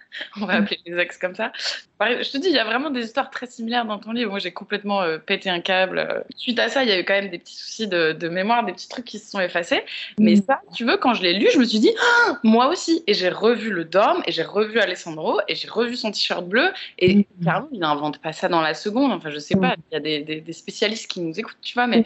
[0.41, 1.53] On va appeler les ex comme ça.
[2.01, 4.31] Je te dis, il y a vraiment des histoires très similaires dans ton livre.
[4.31, 6.25] Moi, j'ai complètement euh, pété un câble.
[6.35, 8.65] Suite à ça, il y a eu quand même des petits soucis de, de mémoire,
[8.65, 9.83] des petits trucs qui se sont effacés.
[10.19, 10.43] Mais mm.
[10.47, 13.03] ça, tu veux, quand je l'ai lu, je me suis dit, ah, moi aussi.
[13.07, 16.71] Et j'ai revu le Dorm, et j'ai revu Alessandro, et j'ai revu son t-shirt bleu.
[16.99, 17.25] Et mm.
[17.43, 19.13] clairement, il n'invente pas ça dans la seconde.
[19.13, 19.61] Enfin, je sais mm.
[19.61, 22.05] pas, il y a des, des, des, spécialistes qui nous écoutent, tu vois, mais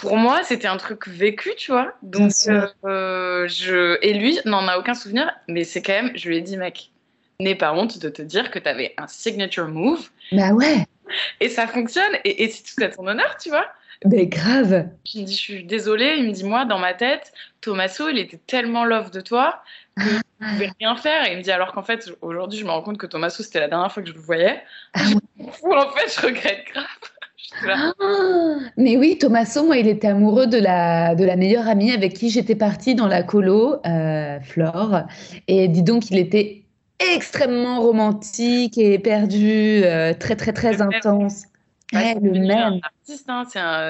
[0.00, 1.92] pour moi, c'était un truc vécu, tu vois.
[2.02, 3.98] Donc, euh, je...
[4.00, 6.90] Et lui n'en a aucun souvenir, mais c'est quand même, je lui ai dit, mec,
[7.38, 10.08] n'aie pas honte de te dire que tu avais un signature move.
[10.32, 10.86] Bah ouais.
[11.40, 13.66] Et ça fonctionne, et, c'est tout à ton honneur, tu vois.
[14.06, 14.86] Mais grave.
[15.04, 16.14] Je me dis, je suis désolée.
[16.16, 19.62] Il me dit, moi, dans ma tête, Tommaso, il était tellement love de toi
[19.96, 21.26] que je ne pouvais rien faire.
[21.26, 23.60] Et il me dit, alors qu'en fait, aujourd'hui, je me rends compte que Tommaso, c'était
[23.60, 24.62] la dernière fois que je le voyais.
[24.94, 25.00] Ah
[25.40, 26.86] en fait, je regrette grave.
[27.66, 27.92] Ah,
[28.76, 32.30] mais oui, Thomaso, moi, il était amoureux de la, de la meilleure amie avec qui
[32.30, 35.02] j'étais partie dans la colo, euh, Flore.
[35.48, 36.62] Et dis donc, il était
[36.98, 41.44] extrêmement romantique et perdu, euh, très, très, très intense.
[41.92, 42.80] Ouais, le même.
[42.82, 43.42] artiste, hein,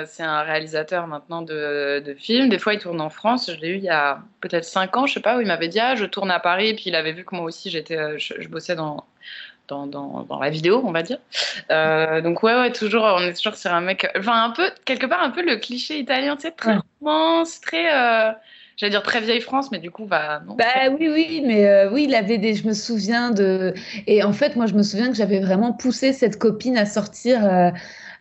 [0.07, 2.49] c'est un, réalisateur maintenant de, de, films.
[2.49, 3.51] Des fois, il tourne en France.
[3.55, 5.69] Je l'ai eu il y a peut-être 5 ans, je sais pas, où il m'avait
[5.69, 6.75] dit ah, je tourne à Paris.
[6.75, 9.05] Puis il avait vu que moi aussi, j'étais, euh, je, bossais dans,
[9.71, 11.19] dans, dans, la vidéo, on va dire.
[11.71, 15.07] Euh, donc ouais, ouais, toujours, on est toujours sur un mec, enfin un peu, quelque
[15.07, 18.33] part un peu le cliché italien, tu sais, très romance, très, euh,
[18.77, 20.55] j'allais dire très vieille France, mais du coup, bah non.
[20.55, 23.75] Bah oui, oui, mais euh, oui, il avait des, je me souviens de,
[24.07, 27.73] et en fait, moi, je me souviens que j'avais vraiment poussé cette copine à sortir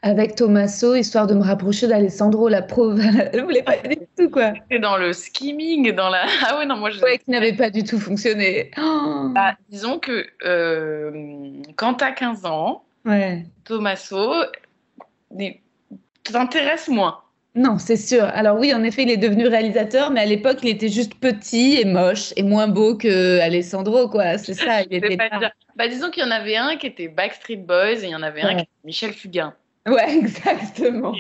[0.02, 3.00] avec Tommaso, histoire de me rapprocher d'Alessandro, la preuve.
[3.34, 4.54] Elle voulait pas du tout, quoi.
[4.54, 6.26] C'était dans le skimming, dans la.
[6.48, 7.02] Ah ouais, non, moi je.
[7.02, 8.72] Ouais, qui n'avait pas du tout fonctionné.
[8.78, 9.30] Oh.
[9.36, 13.46] Bah, disons que euh, quand t'as 15 ans, ouais.
[13.66, 14.34] Tommaso
[16.24, 17.22] t'intéresse moins.
[17.56, 18.24] Non, c'est sûr.
[18.24, 21.80] Alors oui, en effet, il est devenu réalisateur, mais à l'époque, il était juste petit
[21.80, 24.38] et moche et moins beau que Alessandro, quoi.
[24.38, 24.84] C'est ça.
[24.84, 25.30] Il était pas...
[25.76, 28.22] Bah, disons qu'il y en avait un qui était Backstreet Boys et il y en
[28.22, 29.56] avait un qui était Michel Fugain.
[29.90, 31.14] Ouais, exactement.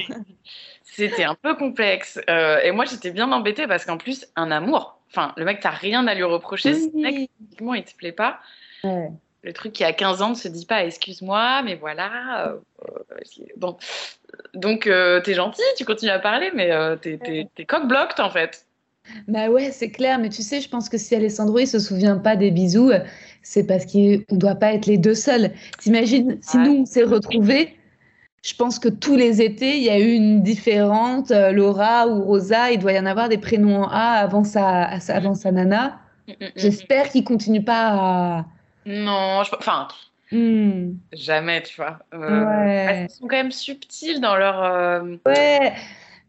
[0.84, 2.20] C'était un peu complexe.
[2.30, 5.00] Euh, et moi, j'étais bien embêtée parce qu'en plus, un amour.
[5.10, 6.74] Enfin, le mec, t'as rien à lui reprocher.
[6.74, 6.92] Oui.
[6.92, 7.30] Ce mec,
[7.60, 8.40] il te plaît pas.
[8.84, 12.48] Le truc qui a 15 ans ne se dit pas excuse-moi, mais voilà.
[12.48, 12.58] Euh,
[12.90, 13.78] euh, bon.
[14.54, 18.66] Donc, t'es gentil, tu continues à parler, mais t'es coq-blocked en fait.
[19.28, 22.18] Bah ouais, c'est clair, mais tu sais, je pense que si Alessandro il se souvient
[22.18, 22.92] pas des bisous,
[23.42, 25.52] c'est parce qu'on ne doit pas être les deux seuls.
[25.80, 27.79] T'imagines, si nous on s'est retrouvés,
[28.42, 32.24] je pense que tous les étés, il y a eu une différente, euh, Laura ou
[32.24, 36.00] Rosa, il doit y en avoir des prénoms en A avant sa, avant sa nana.
[36.28, 38.46] Mm, mm, mm, J'espère qu'ils ne continuent pas à...
[38.86, 39.52] Non, je...
[39.58, 39.88] enfin,
[40.32, 40.94] hmm.
[41.12, 42.00] jamais, tu vois.
[42.14, 44.64] Euh, Ils sont quand même subtils dans leur...
[44.64, 45.74] Euh, ouais,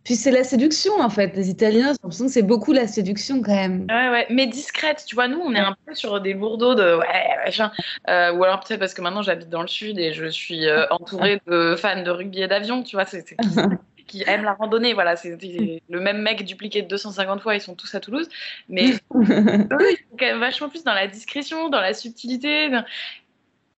[0.04, 1.36] puis c'est la séduction en fait.
[1.36, 3.86] Les Italiens, j'ai l'impression que c'est beaucoup la séduction quand même.
[3.88, 5.04] Ouais, ouais, mais discrète.
[5.06, 7.70] Tu vois, nous, on est un peu sur des lourdeaux de ouais, machin.
[8.08, 10.86] Euh, ou alors peut-être parce que maintenant j'habite dans le sud et je suis euh,
[10.90, 13.36] entourée de fans de rugby et d'avion, tu vois, c'est qui,
[14.06, 14.94] qui, aiment la randonnée.
[14.94, 18.28] Voilà, c'est le même mec dupliqué de 250 fois, ils sont tous à Toulouse.
[18.68, 22.70] Mais eux, ils sont quand même vachement plus dans la discrétion, dans la subtilité.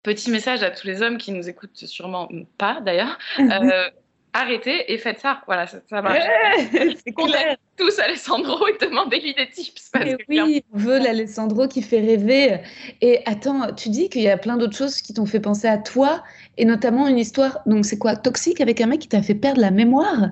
[0.03, 3.19] Petit message à tous les hommes qui nous écoutent sûrement pas d'ailleurs.
[3.39, 3.91] Euh,
[4.33, 5.43] arrêtez et faites ça.
[5.47, 6.25] Voilà, ça, marche.
[6.73, 7.57] c'est clair.
[7.77, 9.91] tous Alessandro et demandez-lui des tips.
[10.29, 12.59] oui, on veut l'Alessandro qui fait rêver.
[13.01, 15.79] Et attends, tu dis qu'il y a plein d'autres choses qui t'ont fait penser à
[15.79, 16.23] toi,
[16.57, 19.61] et notamment une histoire, donc c'est quoi, toxique avec un mec qui t'a fait perdre
[19.61, 20.31] la mémoire?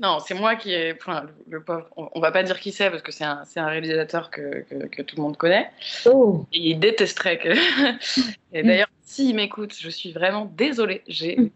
[0.00, 0.94] Non, c'est moi qui ai.
[0.94, 4.30] Enfin, le pauvre, on, va pas dire qui c'est parce que c'est un, un, réalisateur
[4.30, 5.70] que, que, tout le monde connaît.
[6.04, 6.44] Oh.
[6.52, 7.48] il détesterait que.
[8.52, 11.02] et d'ailleurs, s'il m'écoute, je suis vraiment désolée.
[11.06, 11.52] J'ai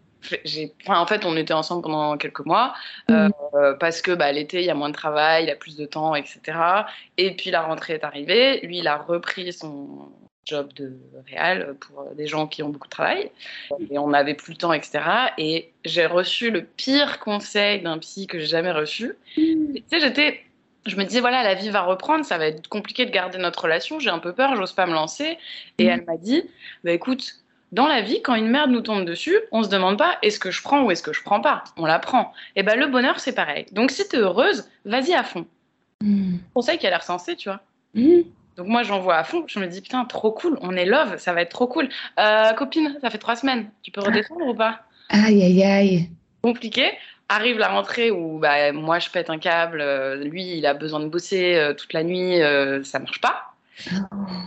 [0.83, 2.75] Enfin, en fait, on était ensemble pendant quelques mois
[3.09, 3.29] mm.
[3.55, 5.87] euh, parce que bah, l'été, il y a moins de travail, il a plus de
[5.87, 6.41] temps, etc.
[7.17, 8.61] Et puis la rentrée est arrivée.
[8.61, 10.11] Lui, il a repris son
[10.45, 13.31] job de réal pour des gens qui ont beaucoup de travail.
[13.91, 15.01] Et on n'avait plus le temps, etc.
[15.39, 19.17] Et j'ai reçu le pire conseil d'un psy que j'ai jamais reçu.
[19.37, 19.75] Mm.
[19.75, 20.43] Tu sais, j'étais
[20.87, 23.65] je me disais, voilà, la vie va reprendre, ça va être compliqué de garder notre
[23.65, 25.37] relation, j'ai un peu peur, j'ose pas me lancer.
[25.79, 25.89] Et mm.
[25.89, 26.45] elle m'a dit,
[26.85, 27.41] bah, écoute,
[27.77, 30.51] dans la vie, quand une merde nous tombe dessus, on se demande pas est-ce que
[30.51, 31.63] je prends ou est-ce que je prends pas?
[31.77, 32.33] On la prend.
[32.57, 33.67] Et ben le bonheur, c'est pareil.
[33.71, 35.47] Donc si tu es heureuse, vas-y à fond.
[36.03, 36.39] Mm.
[36.55, 37.61] Conseil qui a l'air sensé, tu vois.
[37.93, 38.23] Hmm.
[38.57, 39.45] Donc moi, j'envoie à fond.
[39.47, 41.91] Je me dis, putain, trop cool, on est love, ça va être trop cool.
[42.19, 43.71] Euh, copine, ça fait trois semaines.
[43.83, 44.81] Tu peux redescendre ou pas?
[45.11, 46.11] Aïe, aïe, aïe.
[46.43, 46.93] Compliqué.
[47.29, 49.83] Arrive la rentrée où bah, moi, je pète un câble.
[49.83, 52.39] euh, lui, il a besoin de bosser euh, toute la nuit.
[52.85, 53.56] ça marche pas.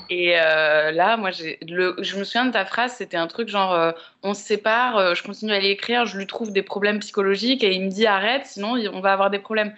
[0.09, 1.31] Et euh, là, moi,
[1.67, 3.91] le, je me souviens de ta phrase, c'était un truc genre, euh,
[4.23, 7.73] on se sépare, euh, je continue à l'écrire, je lui trouve des problèmes psychologiques et
[7.73, 9.73] il me dit arrête, sinon on va avoir des problèmes.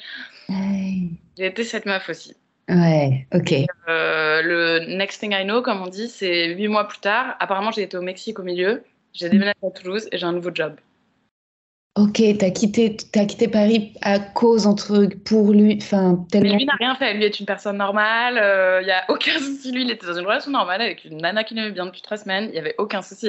[0.50, 2.36] J'ai été cette meuf aussi.
[2.70, 3.54] Ouais, ok.
[3.88, 7.36] Le next thing I know, comme on dit, c'est huit mois plus tard.
[7.40, 8.84] Apparemment, j'ai été au Mexique au milieu,
[9.14, 10.76] j'ai déménagé à Toulouse et j'ai un nouveau job.
[11.96, 16.56] Ok, t'as quitté, t'as quitté Paris à cause, entre pour lui, enfin, Mais tellement.
[16.58, 18.36] lui n'a rien fait, lui est une personne normale,
[18.82, 19.74] il n'y a aucun souci.
[19.74, 22.16] Lui, il était dans une relation normale avec une nana qui l'aimait bien depuis trois
[22.16, 23.28] semaines, il n'y avait aucun souci.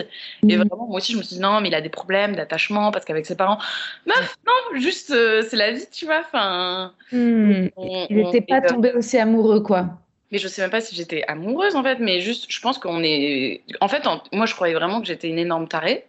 [0.49, 0.61] Et Mm.
[0.63, 3.05] vraiment, moi aussi, je me suis dit non, mais il a des problèmes d'attachement parce
[3.05, 3.59] qu'avec ses parents.
[4.07, 6.21] Meuf, non, juste, euh, c'est la vie, tu vois.
[6.21, 7.69] Enfin, on-
[8.11, 9.87] Il n'était pas et, euh, tombé aussi amoureux, quoi.
[10.33, 13.03] Mais je sais même pas si j'étais amoureuse en fait, mais juste, je pense qu'on
[13.05, 13.61] est.
[13.81, 16.07] En fait, en- moi, je croyais vraiment que j'étais une énorme tarée,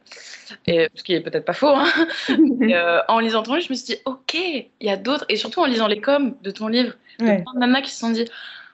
[0.66, 0.88] et...
[0.96, 1.68] ce qui est peut-être pas faux.
[1.76, 1.86] hein.
[2.62, 5.26] Et, euh, en lisant ton livre, je me suis dit, ok, il y a d'autres,
[5.30, 7.42] et surtout en lisant les coms de ton livre, il y a Ouais.
[7.44, 8.26] plein de nanas qui se sont dit,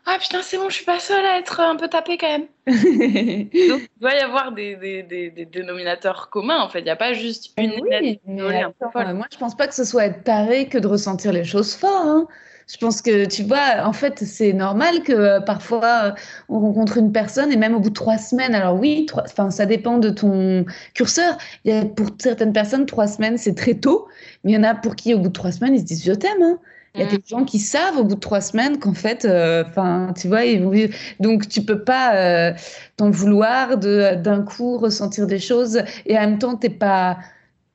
[0.05, 2.47] ah putain, c'est bon, je suis pas seule à être un peu tapée quand même.
[2.67, 6.79] Donc, il doit y avoir des, des, des, des dénominateurs communs en fait.
[6.79, 9.83] Il n'y a pas juste une Oui, mais attends, moi je pense pas que ce
[9.83, 12.05] soit être taré que de ressentir les choses fort.
[12.05, 12.27] hein.
[12.71, 16.11] Je pense que tu vois, en fait, c'est normal que euh, parfois euh,
[16.49, 19.65] on rencontre une personne et même au bout de trois semaines, alors oui, trois, ça
[19.65, 21.35] dépend de ton curseur.
[21.65, 24.07] Il y a pour certaines personnes trois semaines c'est très tôt,
[24.43, 26.03] mais il y en a pour qui au bout de trois semaines ils se disent
[26.05, 26.41] je t'aime.
[26.43, 26.59] hein.
[26.95, 27.09] Il y a Mm.
[27.09, 30.45] des gens qui savent au bout de trois semaines qu'en fait, euh, enfin, tu vois,
[30.45, 30.93] ils vont vivre.
[31.19, 32.53] Donc, tu peux pas euh,
[32.97, 37.17] t'en vouloir de d'un coup ressentir des choses et en même temps, t'es pas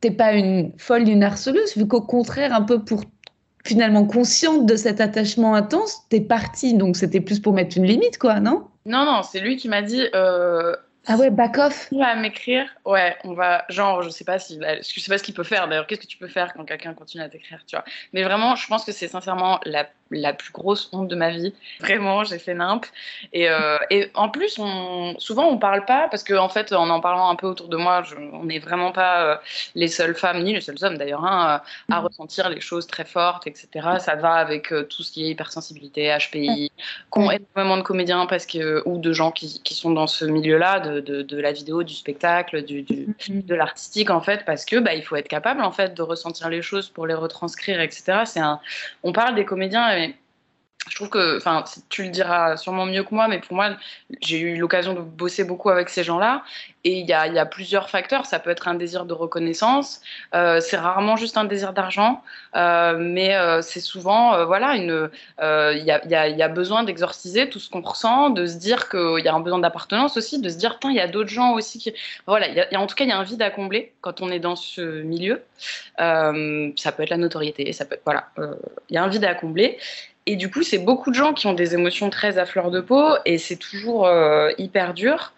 [0.00, 3.02] t'es pas une folle d'une harceleuse, vu qu'au contraire, un peu pour
[3.66, 6.74] finalement consciente de cet attachement intense, t'es partie.
[6.74, 8.68] Donc, c'était plus pour mettre une limite, quoi, non?
[8.86, 11.88] Non, non, c'est lui qui m'a dit, euh, Ah ouais, back off.
[11.90, 15.22] tu vas m'écrire, ouais, on va, genre, je sais pas si, je sais pas ce
[15.22, 15.68] qu'il peut faire.
[15.68, 17.84] D'ailleurs, qu'est-ce que tu peux faire quand quelqu'un continue à t'écrire, tu vois?
[18.12, 21.52] Mais vraiment, je pense que c'est sincèrement la, la plus grosse honte de ma vie.
[21.80, 22.86] Vraiment, j'ai fait nimp.
[23.32, 26.88] Et, euh, et en plus, on, souvent, on parle pas parce qu'en en fait, en
[26.90, 29.36] en parlant un peu autour de moi, je- on n'est vraiment pas euh,
[29.74, 32.06] les seules femmes ni les seuls hommes d'ailleurs hein, euh, à Mhm.
[32.06, 33.98] ressentir les choses très fortes, etc.
[33.98, 36.70] Ça va avec euh, tout ce qui est hypersensibilité, HPI,
[37.10, 40.80] qu'ont énormément de comédiens parce que ou de gens qui, qui sont dans ce milieu-là,
[40.80, 44.76] de, de, de la vidéo, du spectacle, du, du- de l'artistique en fait, parce que
[44.76, 48.24] bah, il faut être capable en fait de ressentir les choses pour les retranscrire, etc.
[48.36, 48.60] Un,
[49.02, 50.03] on parle des comédiens,
[50.88, 53.70] je trouve que, enfin, tu le diras sûrement mieux que moi, mais pour moi,
[54.20, 56.42] j'ai eu l'occasion de bosser beaucoup avec ces gens-là,
[56.84, 58.26] et il y a, plusieurs facteurs.
[58.26, 60.02] Ça peut être un désir de reconnaissance,
[60.34, 62.22] euh, c'est rarement juste un désir d'argent,
[62.56, 67.58] euh, mais euh, c'est souvent, euh, voilà, une, euh, il y, a, besoin d'exorciser tout
[67.58, 70.56] ce qu'on ressent, de se dire qu'il y a un besoin d'appartenance aussi, de se
[70.56, 71.94] dire, tiens, il y a d'autres gens aussi qui,
[72.26, 74.56] voilà, en tout cas, il y a un vide à combler quand on est dans
[74.56, 75.42] ce milieu.
[76.00, 78.54] Euh, ça peut être la notoriété, ça peut voilà, euh,
[78.90, 79.78] il y a un vide à combler.
[80.26, 82.80] Et du coup, c'est beaucoup de gens qui ont des émotions très à fleur de
[82.80, 85.32] peau et c'est toujours euh, hyper dur.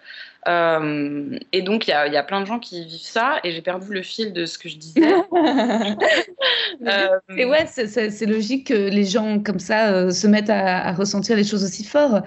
[0.48, 3.40] Euh, et donc, il y a, il y a plein de gens qui vivent ça
[3.42, 5.02] et j'ai perdu le fil de ce que je disais.
[6.86, 10.92] Euh, Et ouais, c'est- logique que les gens comme ça euh, se mettent à, à
[10.92, 12.20] ressentir les choses aussi fort,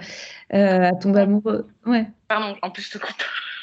[0.50, 1.66] à tomber amoureux.
[1.86, 2.06] Ouais.
[2.28, 3.22] Pardon, en plus, je te coupe.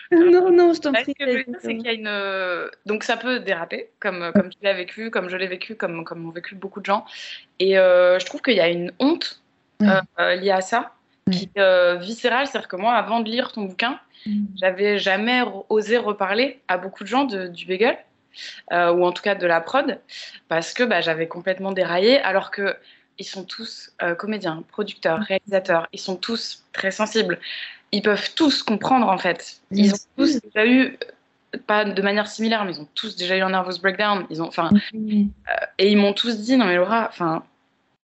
[0.32, 1.04] Non, non, je t'en prie.
[1.06, 2.08] ce que je veux dire, c'est qu'il y a une.
[2.08, 6.04] euh, Donc, ça peut déraper, comme, comme tu l'as vécu, comme je l'ai vécu, comme,
[6.06, 7.06] comme ont vécu beaucoup de gens.
[7.60, 9.41] Et euh, je trouve qu'il y a une honte
[9.82, 10.93] euh, euh, liée à ça,
[11.32, 12.48] qui est euh, viscérale.
[12.48, 14.46] C'est-à-dire que moi, avant de lire ton bouquin, Mm.
[14.60, 17.98] j'avais jamais osé reparler à beaucoup de gens de, du bagel,
[18.74, 20.00] euh, ou en tout cas de la prod,
[20.48, 22.76] parce que bah, j'avais complètement déraillé, alors que.
[23.20, 25.88] Ils sont tous euh, comédiens, producteurs, réalisateurs.
[25.91, 27.39] Ils sont tous très sensibles.
[27.91, 29.62] Ils peuvent tous comprendre en fait.
[29.71, 30.97] Ils ont tous déjà eu,
[31.67, 34.26] pas de manière similaire, mais ils ont tous déjà eu un nervous breakdown.
[34.30, 35.30] Ils ont, enfin, Oui.
[35.78, 37.43] et ils m'ont tous dit non mais Laura, enfin,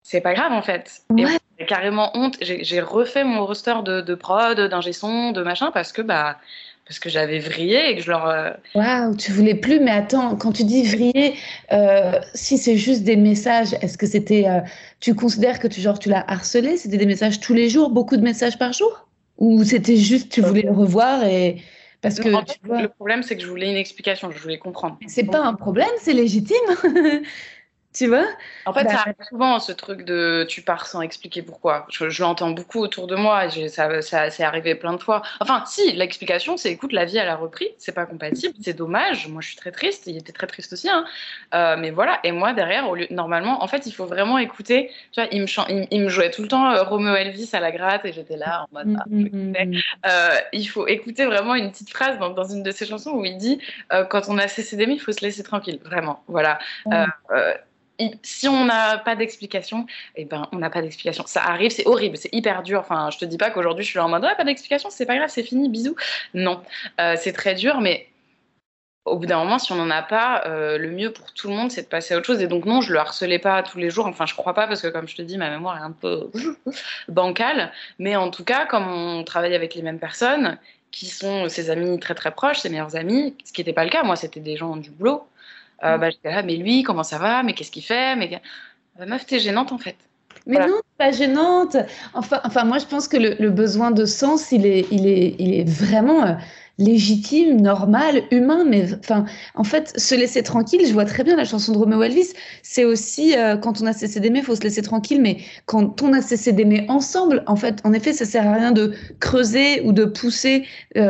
[0.04, 1.04] c'est pas grave en fait.
[1.18, 1.38] Et Ouais.
[1.58, 2.36] j'ai carrément honte.
[2.42, 6.38] J'ai j'ai refait mon roster de, de prod, d'ingé son, de machin parce que bah
[6.86, 8.28] parce que j'avais vrillé et que je leur.
[8.28, 11.36] euh, Waouh, tu voulais plus, mais attends, quand tu dis vriller,
[11.72, 14.60] euh, si c'est juste des messages, est-ce que c'était, euh,
[15.00, 16.76] tu considères que tu, genre, tu l'as harcelé?
[16.76, 19.08] C'était des messages tous les jours, beaucoup de messages par jour?
[19.42, 21.64] Ou c'était juste, tu voulais le revoir et
[22.00, 24.38] parce que en tu fait, vois, le problème c'est que je voulais une explication, je
[24.38, 25.00] voulais comprendre.
[25.08, 26.56] c'est pas un problème, c'est légitime.
[27.94, 28.26] Tu vois?
[28.66, 31.86] En fait, bah, ça arrive souvent ce truc de tu pars sans expliquer pourquoi.
[31.90, 33.50] Je, l'entends beaucoup autour de moi.
[33.68, 35.22] Ça, ça c'est arrivé plein de fois.
[35.42, 37.68] Enfin, si, l'explication, c'est écoute, la vie, elle a repris.
[37.78, 38.54] C'est pas compatible.
[38.62, 39.28] C'est dommage.
[39.28, 40.08] Moi, je suis très triste.
[40.08, 40.90] Il était très triste aussi.
[40.90, 41.04] Hein.
[41.54, 42.22] Euh, mais voilà.
[42.24, 44.90] Et moi, derrière, au lieu, normalement, en fait, il faut vraiment écouter.
[45.12, 47.72] Tu vois, il me, il, me jouait tout le temps euh, Romeo Elvis à la
[47.72, 48.96] gratte et j'étais là en mode.
[49.00, 52.64] Ah, mm, mm, mm, euh, il faut écouter vraiment une petite phrase dans, dans, une
[52.64, 53.60] de ses chansons où il dit
[54.10, 55.80] quand on a cessé d'aimer, il faut se laisser tranquille.
[55.84, 56.24] Vraiment.
[56.28, 56.60] Voilà
[58.24, 59.86] si on n'a pas d'explication,
[60.16, 61.24] eh ben, on n'a pas d'explication.
[61.28, 62.80] Ça arrive, c'est horrible, c'est hyper dur.
[62.80, 65.18] Enfin, je te dis pas qu'aujourd'hui je suis là en mode pas d'explication, c'est pas
[65.18, 65.96] grave, c'est fini, bisous.
[66.34, 66.62] Non,
[67.00, 68.08] euh, c'est très dur, mais
[69.06, 71.56] au bout d'un moment, si on n'en a pas, euh, le mieux pour tout le
[71.56, 72.42] monde, c'est de passer à autre chose.
[72.42, 74.06] Et donc, non, je le harcelais pas tous les jours.
[74.06, 76.30] Enfin, je crois pas parce que, comme je te dis, ma mémoire est un peu
[77.08, 77.72] bancale.
[77.98, 80.60] Mais en tout cas, comme on travaille avec les mêmes personnes,
[80.92, 83.90] qui sont ses amis très très proches, ses meilleurs amis, ce qui n'était pas le
[83.90, 84.04] cas.
[84.04, 85.26] Moi, c'était des gens du boulot.
[85.84, 87.44] Euh, bah, j'étais là, mais lui, comment ça va?
[87.44, 88.16] Mais qu'est-ce qu'il fait?
[88.16, 88.42] Mais...
[89.00, 89.96] Euh, meuf, t'es gênante en fait.
[90.48, 91.78] Mais non, pas gênante.
[92.14, 95.54] Enfin, enfin, moi, je pense que le, besoin de sens, il est, il est, il
[95.54, 96.34] est vraiment euh,
[96.80, 98.64] légitime, normal, humain.
[98.68, 102.02] Mais enfin, en fait, se laisser tranquille, je vois très bien la chanson de Romeo
[102.02, 102.34] Elvis.
[102.64, 105.22] C'est aussi quand on a cessé d'aimer, il faut se laisser tranquille.
[105.22, 108.72] Mais quand on a cessé d'aimer ensemble, en fait, en effet, ça sert à rien
[108.72, 110.66] de creuser ou de pousser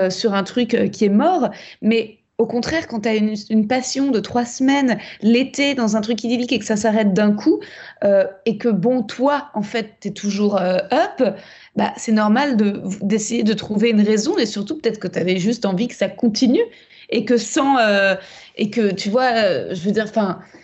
[0.09, 1.51] sur un truc qui est mort.
[1.81, 6.23] Mais au contraire, quand tu as une, passion de trois semaines, l'été, dans un truc
[6.23, 7.59] idyllique et que ça s'arrête d'un coup,
[8.03, 11.35] euh, et que bon, toi, en fait, tu es toujours euh, up,
[11.75, 12.57] bah, c'est normal
[13.03, 16.09] d'essayer de, trouver une raison et surtout peut-être que tu avais juste envie que ça
[16.09, 16.63] continue
[17.11, 17.77] et que sans.
[17.77, 18.15] Euh,
[18.55, 20.07] et que tu vois, je veux dire,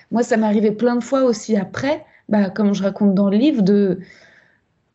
[0.09, 3.37] moi, ça m'est arrivé plein de fois aussi après, bah, comme je raconte dans le
[3.37, 3.99] livre, de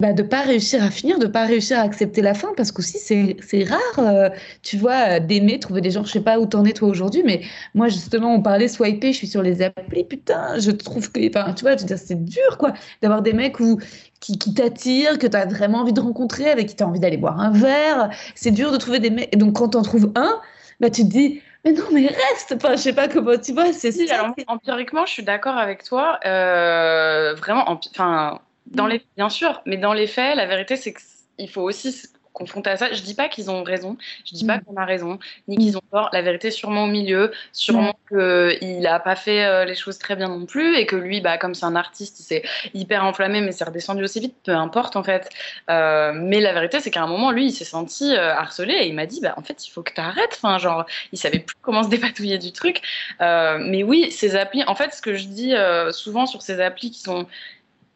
[0.03, 2.99] bah, de pas réussir à finir, de pas réussir à accepter la fin, parce qu'aussi
[2.99, 6.73] c'est rare, euh, tu vois, d'aimer, trouver des gens, je sais pas où t'en es
[6.73, 7.43] toi aujourd'hui, mais
[7.75, 11.53] moi justement on parlait swiper, je suis sur les applis, putain, je trouve que, enfin,
[11.53, 13.79] tu vois, je veux dire, c'est dur quoi, d'avoir des mecs où,
[14.19, 16.99] qui, qui t'attirent, que tu as vraiment envie de rencontrer, avec qui tu as envie
[16.99, 20.11] d'aller boire un verre, c'est dur de trouver des mecs, et donc quand t'en trouves
[20.17, 20.41] un,
[20.81, 23.73] bah tu te dis, mais non, mais reste Enfin, je sais pas comment tu vois,
[23.73, 26.19] c'est si, alors, empiriquement, je suis d'accord avec toi.
[26.27, 28.91] Euh, vraiment, enfin, dans mm.
[28.91, 32.71] les, bien sûr, mais dans les faits, la vérité, c'est qu'il faut aussi se confronter
[32.71, 32.93] à ça.
[32.93, 34.65] Je dis pas qu'ils ont raison, je dis pas mm.
[34.65, 36.09] qu'on a raison, ni qu'ils ont tort.
[36.13, 40.29] La vérité, sûrement au milieu, sûrement qu'il n'a pas fait euh, les choses très bien
[40.29, 42.43] non plus, et que lui, bah, comme c'est un artiste, il s'est
[42.75, 45.29] hyper enflammé, mais c'est redescendu aussi vite, peu importe en fait.
[45.71, 48.87] Euh, mais la vérité, c'est qu'à un moment, lui, il s'est senti euh, harcelé, et
[48.87, 50.33] il m'a dit, bah, en fait, il faut que tu arrêtes.
[50.43, 52.81] Enfin, genre, il savait plus comment se dépatouiller du truc.
[53.21, 55.55] mais oui, ces applis, en fait, ce que je dis
[55.91, 57.27] souvent sur ces applis qui sont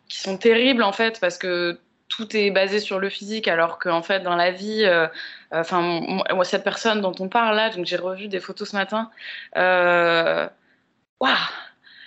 [0.09, 4.03] qui sont terribles en fait parce que tout est basé sur le physique alors qu'en
[4.03, 5.09] fait dans la vie euh,
[5.51, 6.01] enfin
[6.33, 9.11] moi cette personne dont on parle là donc j'ai revu des photos ce matin
[9.57, 10.49] euh,
[11.21, 11.35] waouh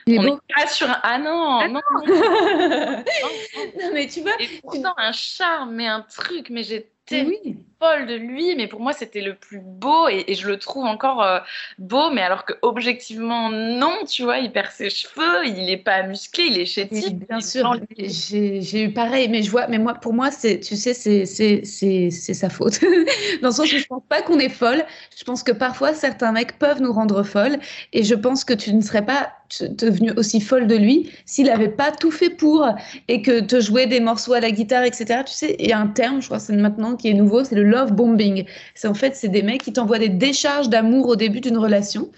[0.08, 1.00] on est pas sur un...
[1.04, 3.04] Ah non, ah non, non,
[3.94, 4.32] mais tu vois.
[4.40, 7.58] Et pourtant, un charme, mais un truc, mais j'ai oui.
[7.80, 11.24] Folle de lui, mais pour moi c'était le plus beau et, je le trouve encore
[11.24, 11.40] euh,
[11.78, 16.04] beau, mais alors que objectivement non, tu vois, il perd ses cheveux, il est pas
[16.04, 17.14] musclé, il est chétif.
[17.14, 20.94] bien sûr, j'ai eu pareil, mais je vois, mais moi pour moi c'est, tu sais,
[20.94, 22.82] c'est sa faute,
[23.42, 24.84] dans le sens où je pense pas qu'on est folle,
[25.18, 27.60] je pense que parfois certains mecs peuvent nous rendre folles
[27.94, 31.70] et je pense que tu ne serais pas devenue aussi folle de lui s'il n'avait
[31.70, 32.68] pas tout fait pour
[33.08, 35.24] et que te jouer des morceaux à la guitare, etc.
[35.26, 37.56] Tu sais, il y a un terme, je crois, c'est maintenant qui est nouveau, c'est
[37.56, 38.46] le love bombing.
[38.76, 42.10] C'est en fait, c'est des mecs qui t'envoient des décharges d'amour au début d'une relation.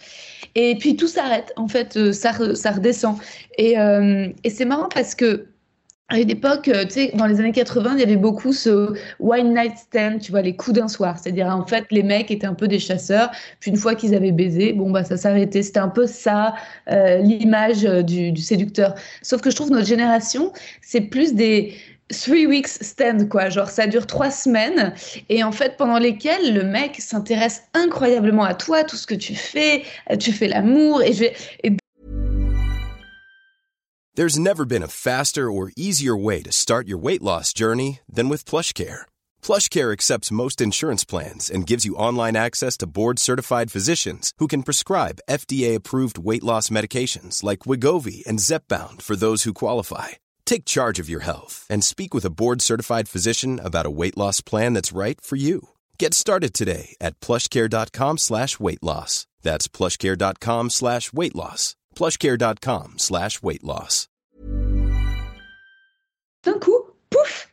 [0.56, 3.18] Et puis tout s'arrête, en fait, euh, ça, ça redescend.
[3.58, 5.46] Et, euh, et c'est marrant parce que
[6.10, 8.94] à une époque, euh, tu sais, dans les années 80, il y avait beaucoup ce
[9.22, 11.18] one night stand, tu vois, les coups d'un soir.
[11.18, 13.32] C'est-à-dire, en fait, les mecs étaient un peu des chasseurs.
[13.62, 15.64] Puis une fois qu'ils avaient baisé, bon, bah, ça s'arrêtait.
[15.64, 16.56] C'était un peu ça,
[16.90, 18.94] l'image du, du, séducteur.
[19.22, 21.76] Sauf que je trouve notre génération, c'est plus des
[22.12, 23.50] three weeks stand, quoi.
[23.50, 24.94] Genre, ça dure trois semaines.
[25.30, 29.36] Et en fait, pendant lesquelles le mec s'intéresse incroyablement à toi, tout ce que tu
[29.36, 29.84] fais.
[30.20, 31.02] Tu fais l'amour.
[31.02, 31.26] Et, je,
[31.64, 31.72] et
[34.16, 38.28] There's never been a faster or easier way to start your weight loss journey than
[38.28, 39.06] with PlushCare.
[39.42, 44.64] PlushCare accepts most insurance plans and gives you online access to board-certified physicians who can
[44.64, 50.21] prescribe FDA-approved weight loss medications like Wigovi and Zepbound for those who qualify.
[50.46, 54.42] Take charge of your health and speak with a board-certified physician about a weight loss
[54.42, 55.70] plan that's right for you.
[55.98, 59.28] Get started today at plushcare.com slash weight loss.
[59.44, 61.76] That's plushcare.com slash weight loss.
[61.96, 64.08] plushcare.com slash weight loss.
[66.44, 67.48] D'un coup, pouf,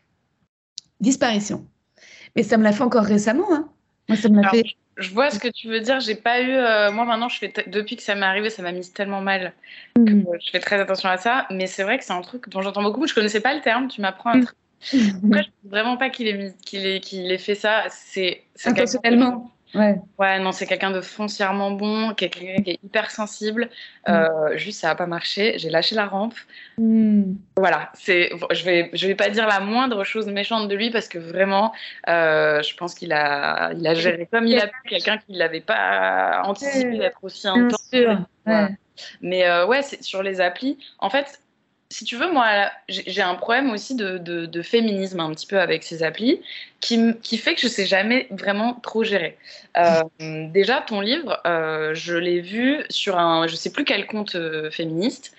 [1.00, 1.66] disparition.
[2.34, 3.52] Mais ça me l'a fait encore récemment.
[3.52, 3.68] Hein.
[4.08, 4.64] Moi, ça me l'a fait
[4.98, 6.00] je vois ce que tu veux dire.
[6.00, 6.50] J'ai pas eu.
[6.52, 9.52] euh, moi, maintenant, je fais depuis que ça m'est arrivé, ça m'a mise tellement mal
[9.94, 11.46] que euh, je fais très attention à ça.
[11.50, 13.06] Mais c'est vrai que c'est un truc dont j'entends beaucoup.
[13.06, 13.88] Je connaissais pas le terme.
[13.88, 14.56] Tu m'apprends un truc.
[15.26, 17.84] Après, je pense vraiment pas qu'il ait, mis- qu'il ait, qu'il ait fait ça.
[17.90, 19.52] C'est Intentionnellement.
[19.74, 19.96] Ouais.
[20.18, 23.68] Ouais, non, c'est quelqu'un de foncièrement bon, quelqu'un qui est hyper sensible.
[24.08, 25.58] Euh, Juste, ça a pas marché.
[25.58, 26.34] J'ai lâché la rampe.
[26.78, 27.34] Mm.
[27.56, 31.08] Voilà, c'est, je vais, je vais pas dire la moindre chose méchante de lui parce
[31.08, 31.72] que vraiment,
[32.08, 35.60] euh, je pense qu'il a, il a géré comme il a pu quelqu'un qui l'avait
[35.60, 37.88] pas anticipé d'être aussi Bien intense.
[37.92, 38.18] sûr.
[38.46, 38.66] Voilà.
[38.68, 38.78] Ouais.
[39.20, 40.78] Mais euh, ouais, c'est sur les applis.
[40.98, 41.40] En fait,
[41.90, 45.58] si tu veux, moi, j'ai un problème aussi de, de, de féminisme un petit peu
[45.58, 46.40] avec ces applis
[46.80, 49.38] qui, fait que je sais jamais vraiment trop gérer.
[49.78, 50.02] Euh,
[50.52, 54.70] déjà, ton livre, euh, je l'ai vu sur un, je sais plus quel compte euh,
[54.70, 55.34] féministe,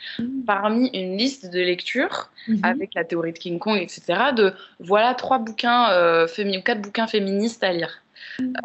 [0.48, 2.64] parmi une liste de lectures Mhm.
[2.64, 4.32] avec la théorie de King Kong, etc.
[4.36, 5.90] De voilà trois bouquins
[6.26, 8.02] fémi- ou quatre bouquins féministes à lire.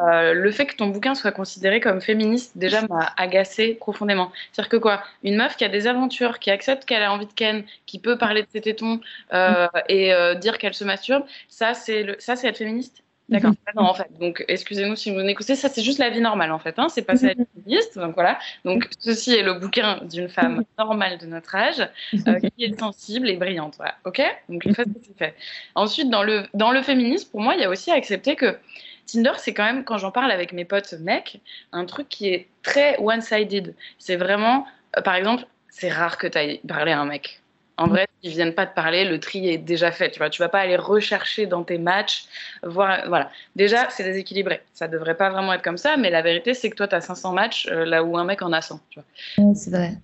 [0.01, 4.33] Euh, le fait que ton bouquin soit considéré comme féministe déjà m'a agacé profondément.
[4.53, 7.33] C'est-à-dire que quoi, une meuf qui a des aventures, qui accepte qu'elle a envie de
[7.33, 9.01] ken, qui peut parler de ses tétons
[9.33, 13.05] euh, et euh, dire qu'elle se masturbe, ça c'est le, ça être féministe?
[13.29, 13.53] D'accord.
[13.75, 14.11] Non, en fait.
[14.21, 16.79] Donc, excusez-nous si vous m'écoutez, ça c'est juste la vie normale en fait.
[16.79, 16.89] Hein.
[16.91, 17.99] C'est pas ça être féministe.
[17.99, 18.39] Donc voilà.
[18.65, 21.89] Donc ceci est le bouquin d'une femme normale de notre âge
[22.29, 23.77] euh, qui est sensible et brillante.
[23.79, 23.95] Voilà.
[24.05, 24.21] Ok?
[24.51, 25.35] Donc une fois que c'est fait.
[25.75, 28.59] Ensuite, dans le dans le féminisme, pour moi, il y a aussi à accepter que
[29.07, 31.41] Tinder, c'est quand même, quand j'en parle avec mes potes mecs,
[31.73, 33.75] un truc qui est très one-sided.
[33.99, 37.41] C'est vraiment, euh, par exemple, c'est rare que tu ailles parler à un mec.
[37.77, 40.11] En vrai, s'ils viennent pas te parler, le tri est déjà fait.
[40.11, 42.27] Tu vois, tu vas pas aller rechercher dans tes matchs,
[42.63, 43.31] voir, voilà.
[43.57, 44.63] Déjà, c'est déséquilibré.
[44.75, 47.01] Ça devrait pas vraiment être comme ça, mais la vérité, c'est que toi, tu as
[47.01, 48.81] 500 matchs euh, là où un mec en a 100.
[48.91, 49.95] Tu vois Ouais, c'est vrai.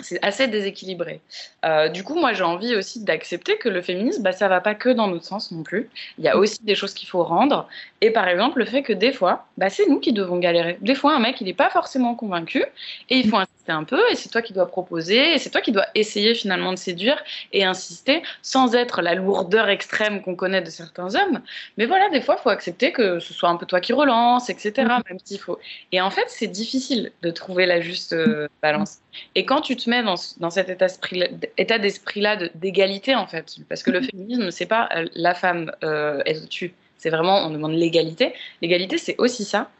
[0.00, 1.20] c'est assez déséquilibré.
[1.64, 4.74] Euh, du coup, moi, j'ai envie aussi d'accepter que le féminisme, bah, ça va pas
[4.74, 5.88] que dans notre sens non plus.
[6.18, 7.68] Il y a aussi des choses qu'il faut rendre.
[8.02, 10.76] Et par exemple, le fait que des fois, bah, c'est nous qui devons galérer.
[10.82, 12.62] Des fois, un mec, il n'est pas forcément convaincu
[13.08, 13.98] et il faut insister un peu.
[14.10, 15.34] Et c'est toi qui dois proposer.
[15.34, 17.22] Et c'est toi qui dois essayer finalement de séduire
[17.52, 21.40] et insister sans être la lourdeur extrême qu'on connaît de certains hommes.
[21.78, 24.50] Mais voilà, des fois, il faut accepter que ce soit un peu toi qui relance,
[24.50, 24.72] etc.
[25.08, 25.58] Même s'il faut.
[25.92, 28.98] Et en fait, c'est difficile de trouver la juste euh, balance.
[29.34, 31.24] Et quand tu te mets dans, ce- dans cet état d'esprit-
[31.56, 35.72] état d'esprit-là de- d'égalité, en fait, parce que le féminisme, c'est pas euh, la femme
[35.82, 38.34] euh, est au-dessus, c'est vraiment, on demande l'égalité.
[38.62, 39.70] L'égalité, c'est aussi ça.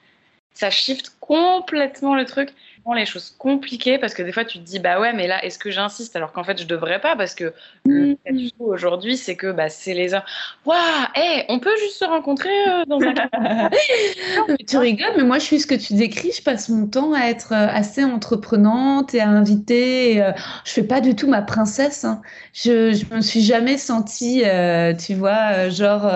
[0.55, 2.55] Ça shift complètement le truc,
[2.87, 5.45] rend les choses compliquées, parce que des fois, tu te dis, bah ouais, mais là,
[5.45, 6.17] est-ce que j'insiste?
[6.17, 7.53] Alors qu'en fait, je devrais pas, parce que
[7.85, 8.17] le
[8.57, 10.23] quo aujourd'hui, c'est que bah, c'est les hommes.
[10.65, 10.79] Waouh,
[11.15, 13.13] hey, on peut juste se rencontrer euh, dans un
[14.49, 16.33] Mais tu rigoles, mais moi je suis ce que tu décris.
[16.33, 20.13] Je passe mon temps à être euh, assez entreprenante et à inviter.
[20.13, 20.33] et, euh,
[20.65, 22.05] je fais pas du tout ma princesse.
[22.05, 22.23] hein.
[22.55, 26.11] Je, je me suis jamais sentie, euh, tu vois, genre,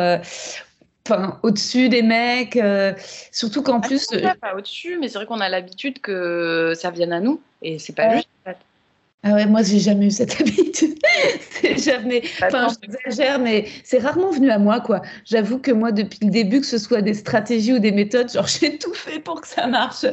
[1.11, 2.57] enfin, au-dessus des mecs.
[2.57, 2.93] euh,
[3.33, 6.91] surtout qu'en plus, Ah, pas, pas au-dessus, mais c'est vrai qu'on a l'habitude que ça
[6.91, 8.17] vienne à nous, et c'est pas Ouais.
[8.17, 8.29] juste.
[8.47, 8.57] en fait.
[9.25, 10.97] ah ouais, moi j'ai jamais eu cette habitude.
[11.61, 12.23] c'est jamais.
[12.43, 15.03] Enfin, j'exagère, mais c'est rarement venu à moi, quoi.
[15.27, 18.47] J'avoue que moi, depuis le début, que ce soit des stratégies ou des méthodes, genre,
[18.61, 20.07] j'ai tout fait pour que ça marche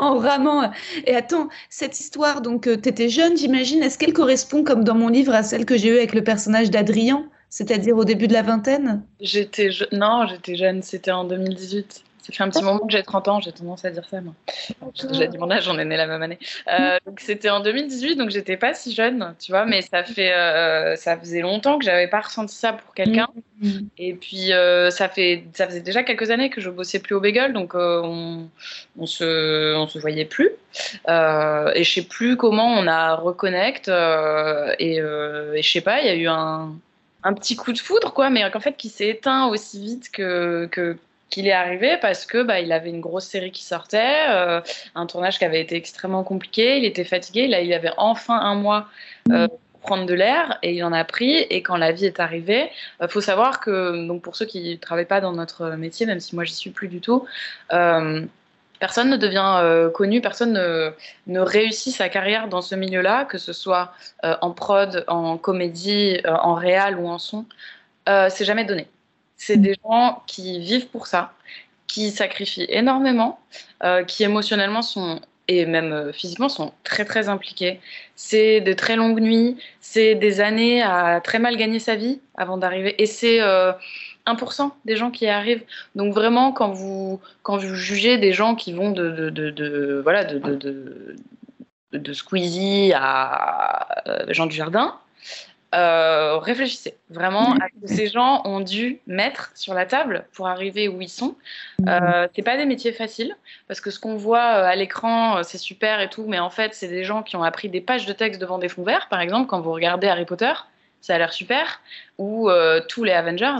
[0.00, 0.70] en ramant.
[1.06, 5.08] Et attends, cette histoire, donc, tu étais jeune, j'imagine, est-ce qu'elle correspond, comme dans mon
[5.08, 8.40] livre, à celle que j'ai eue avec le personnage d'Adrien, c'est-à-dire au début de la
[8.40, 9.02] vingtaine?
[9.20, 12.02] J'étais je- non, j'étais jeune, c'était en 2018.
[12.22, 14.32] Ça fait un petit moment que j'ai 30 ans, j'ai tendance à dire ça, moi.
[14.94, 16.38] J'ai déjà dit mon âge, on est né la même année.
[16.68, 20.32] Euh, donc c'était en 2018, donc j'étais pas si jeune, tu vois, mais ça fait,
[20.32, 23.26] euh, ça faisait longtemps que j'avais pas ressenti ça pour quelqu'un.
[23.60, 23.88] Mhm.
[23.98, 27.20] Et puis euh, ça fait, ça faisait déjà quelques années que je bossais plus au
[27.20, 28.48] Bagel, donc on,
[28.98, 30.52] on se, on se voyait plus.
[31.08, 33.88] Et je sais plus comment on a reconnecte.
[33.88, 36.72] euh, et, et je sais pas, il y a eu un,
[37.24, 40.66] un petit coup de foudre, quoi, mais qu'en fait qui s'est éteint aussi vite que,
[40.70, 40.96] que
[41.32, 44.60] qu'il est arrivé parce que bah, il avait une grosse série qui sortait, euh,
[44.94, 48.54] un tournage qui avait été extrêmement compliqué, il était fatigué, là il avait enfin un
[48.54, 48.86] mois
[49.30, 51.32] euh, pour prendre de l'air et il en a pris.
[51.48, 52.70] Et quand la vie est arrivée,
[53.00, 56.20] il faut savoir que donc pour ceux qui ne travaillent pas dans notre métier, même
[56.20, 57.24] si moi j'y suis plus du tout,
[57.72, 58.26] euh,
[58.82, 63.52] personne ne devient euh, connu, personne ne, réussit sa carrière dans ce milieu-là, que ce
[63.52, 63.92] soit
[64.24, 67.46] euh, en prod, en comédie, euh, en réal ou en son,
[68.08, 68.88] c'est jamais donné.
[69.36, 71.32] C'est des gens qui vivent pour ça,
[71.86, 73.38] qui sacrifient énormément,
[74.08, 77.78] qui émotionnellement sont et même physiquement sont très très impliqués.
[78.16, 82.56] C'est de très longues nuits, c'est des années à très mal gagner sa vie avant
[82.56, 83.00] d'arriver.
[83.00, 83.38] Et c'est
[84.26, 85.64] 1% des gens qui y arrivent.
[85.94, 90.24] Donc vraiment, quand vous, quand vous jugez des gens qui vont de, de, de, voilà,
[90.24, 91.16] de,
[91.92, 94.98] de Squeezie à euh, Jean Dujardin,
[95.74, 100.46] euh, réfléchissez vraiment à ce que ces gens ont dû mettre sur la table pour
[100.46, 101.36] arriver où ils sont.
[101.88, 103.34] Euh, c'est pas des métiers faciles
[103.68, 106.50] parce que ce qu'on voit euh, à l'écran, euh, c'est super et tout, mais en
[106.50, 109.08] fait, c'est des gens qui ont appris des pages de texte devant des fonds verts.
[109.08, 110.52] Par exemple, quand vous regardez Harry Potter,
[111.00, 111.80] ça a l'air super,
[112.18, 112.48] ou
[112.88, 113.58] tous les Avengers.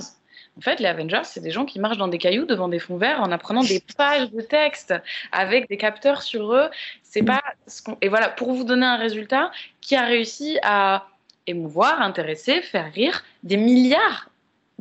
[0.59, 2.99] En fait, les Avengers, c'est des gens qui marchent dans des cailloux devant des fonds
[2.99, 4.95] verts en apprenant des pages de texte
[5.33, 6.69] avec des capteurs sur eux.
[7.03, 9.51] C'est pas ce et voilà pour vous donner un résultat
[9.81, 11.07] qui a réussi à
[11.47, 14.29] émouvoir, intéresser, faire rire des milliards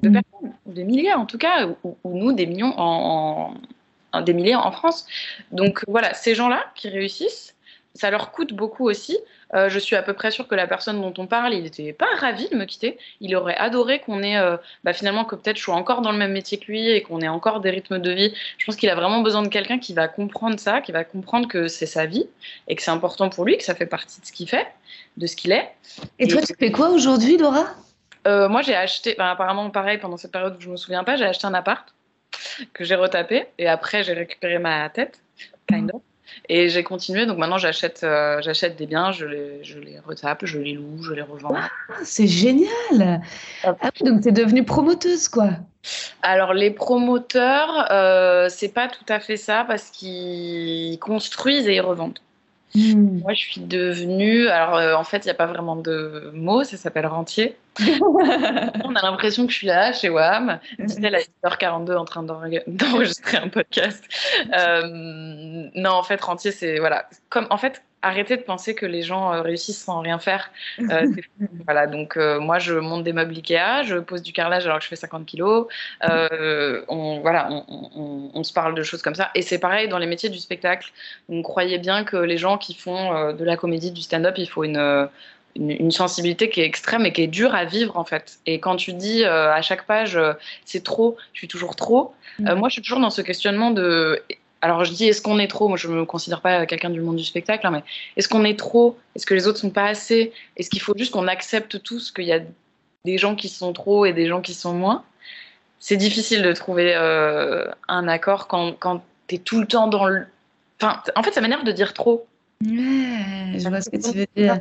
[0.02, 0.14] de Mm.
[0.14, 3.54] personnes, ou des milliards en tout cas, ou, ou nous des millions en,
[4.14, 5.06] en- des milliers en France.
[5.52, 7.56] Donc voilà, ces gens-là qui réussissent,
[7.94, 9.18] ça leur coûte beaucoup aussi.
[9.54, 11.94] Euh, je suis à peu près sûre que la personne dont on parle, il n'était
[11.94, 12.98] pas ravi de me quitter.
[13.20, 16.18] Il aurait adoré qu'on ait, euh, bah, finalement, que peut-être je sois encore dans le
[16.18, 18.34] même métier que lui et qu'on ait encore des rythmes de vie.
[18.58, 21.48] Je pense qu'il a vraiment besoin de quelqu'un qui va comprendre ça, qui va comprendre
[21.48, 22.28] que c'est sa vie
[22.68, 24.68] et que c'est important pour lui, que ça fait partie de ce qu'il fait,
[25.18, 25.70] de ce qu'il est.
[26.20, 27.68] Et toi, tu fais quoi aujourd'hui, Laura?
[28.28, 31.16] Euh, moi, j'ai acheté, ben, apparemment, pareil, pendant cette période où je me souviens pas,
[31.16, 31.94] j'ai acheté un appart
[32.74, 35.22] que j'ai retapé et après, j'ai récupéré ma tête,
[35.68, 36.02] kind of.
[36.50, 40.46] Et j'ai continué, donc maintenant j'achète euh, j'achète des biens, je les, je les retape,
[40.46, 41.56] je les loue, je les revends.
[42.04, 43.22] C'est génial
[43.64, 45.50] Ah oui, donc t'es devenue promoteuse, quoi.
[46.22, 51.82] Alors les promoteurs, euh, c'est pas tout à fait ça parce qu'ils construisent et ils
[51.82, 52.20] revendent.
[52.74, 53.20] Hmm.
[53.20, 54.48] Moi, je suis devenue.
[54.48, 57.58] Alors, euh, en fait, il n'y a pas vraiment de mot, ça s'appelle rentier.
[57.82, 62.64] On a l'impression que je suis là, chez WAM, dit-elle à 10h42 en train d'enre-
[62.68, 64.04] d'enregistrer un podcast.
[64.58, 64.84] Euh,
[65.76, 66.80] non, en fait, rentier, c'est.
[66.80, 67.08] Voilà.
[67.30, 70.52] Comme, en fait, arrêtez de penser que les gens euh, réussissent sans rien faire.
[70.92, 71.06] Euh,
[71.66, 74.84] voilà, donc euh, moi, je monte des meubles Ikea, je pose du carrelage alors que
[74.84, 75.68] je fais 50 kilos.
[76.10, 77.64] Euh, on, voilà, on,
[77.96, 79.30] on- on se parle de choses comme ça.
[79.36, 80.92] Et c'est pareil dans les métiers du spectacle.
[81.30, 84.64] On croyait bien que les gens qui font de la comédie, du stand-up, il faut
[84.64, 85.10] une,
[85.56, 88.40] une, sensibilité qui est extrême et qui est dure à vivre en fait.
[88.46, 90.34] Et quand tu dis euh, à chaque page euh,
[90.66, 92.14] c'est trop, je suis toujours trop,
[92.48, 94.22] euh, moi je suis toujours dans ce questionnement de.
[94.62, 97.16] Alors je dis est-ce qu'on est trop Moi je me considère pas quelqu'un du monde
[97.16, 97.84] du spectacle, hein, mais
[98.16, 101.12] est-ce qu'on est trop Est-ce que les autres sont pas assez Est-ce qu'il faut juste
[101.12, 102.40] qu'on accepte tous qu'il y a
[103.06, 105.04] des gens qui sont trop et des gens qui sont moins?
[105.80, 110.06] C'est difficile de trouver euh, un accord quand, quand tu es tout le temps dans
[110.06, 110.28] le.
[110.80, 112.28] Enfin, en fait, ça m'énerve de dire trop.
[112.64, 114.60] Ouais, je vois ce que tu veux dire.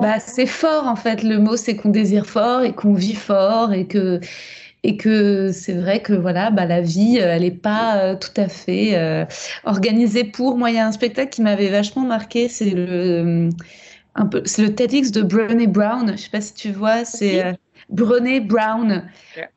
[0.00, 1.24] Bah, c'est fort en fait.
[1.24, 4.20] Le mot, c'est qu'on désire fort et qu'on vit fort et que
[4.82, 8.38] et que c'est vrai que voilà, bah, la vie, euh, elle n'est pas euh, tout
[8.40, 9.24] à fait euh,
[9.64, 10.56] organisée pour.
[10.56, 13.50] Moi, il y a un spectacle qui m'avait vachement marqué, c'est le
[14.14, 16.12] un peu, c'est le TEDx de Brené Brown.
[16.12, 17.44] Je sais pas si tu vois, c'est
[17.90, 19.04] Brené Brown.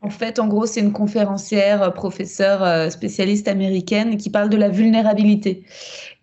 [0.01, 4.57] En fait, en gros, c'est une conférencière, euh, professeure euh, spécialiste américaine qui parle de
[4.57, 5.63] la vulnérabilité.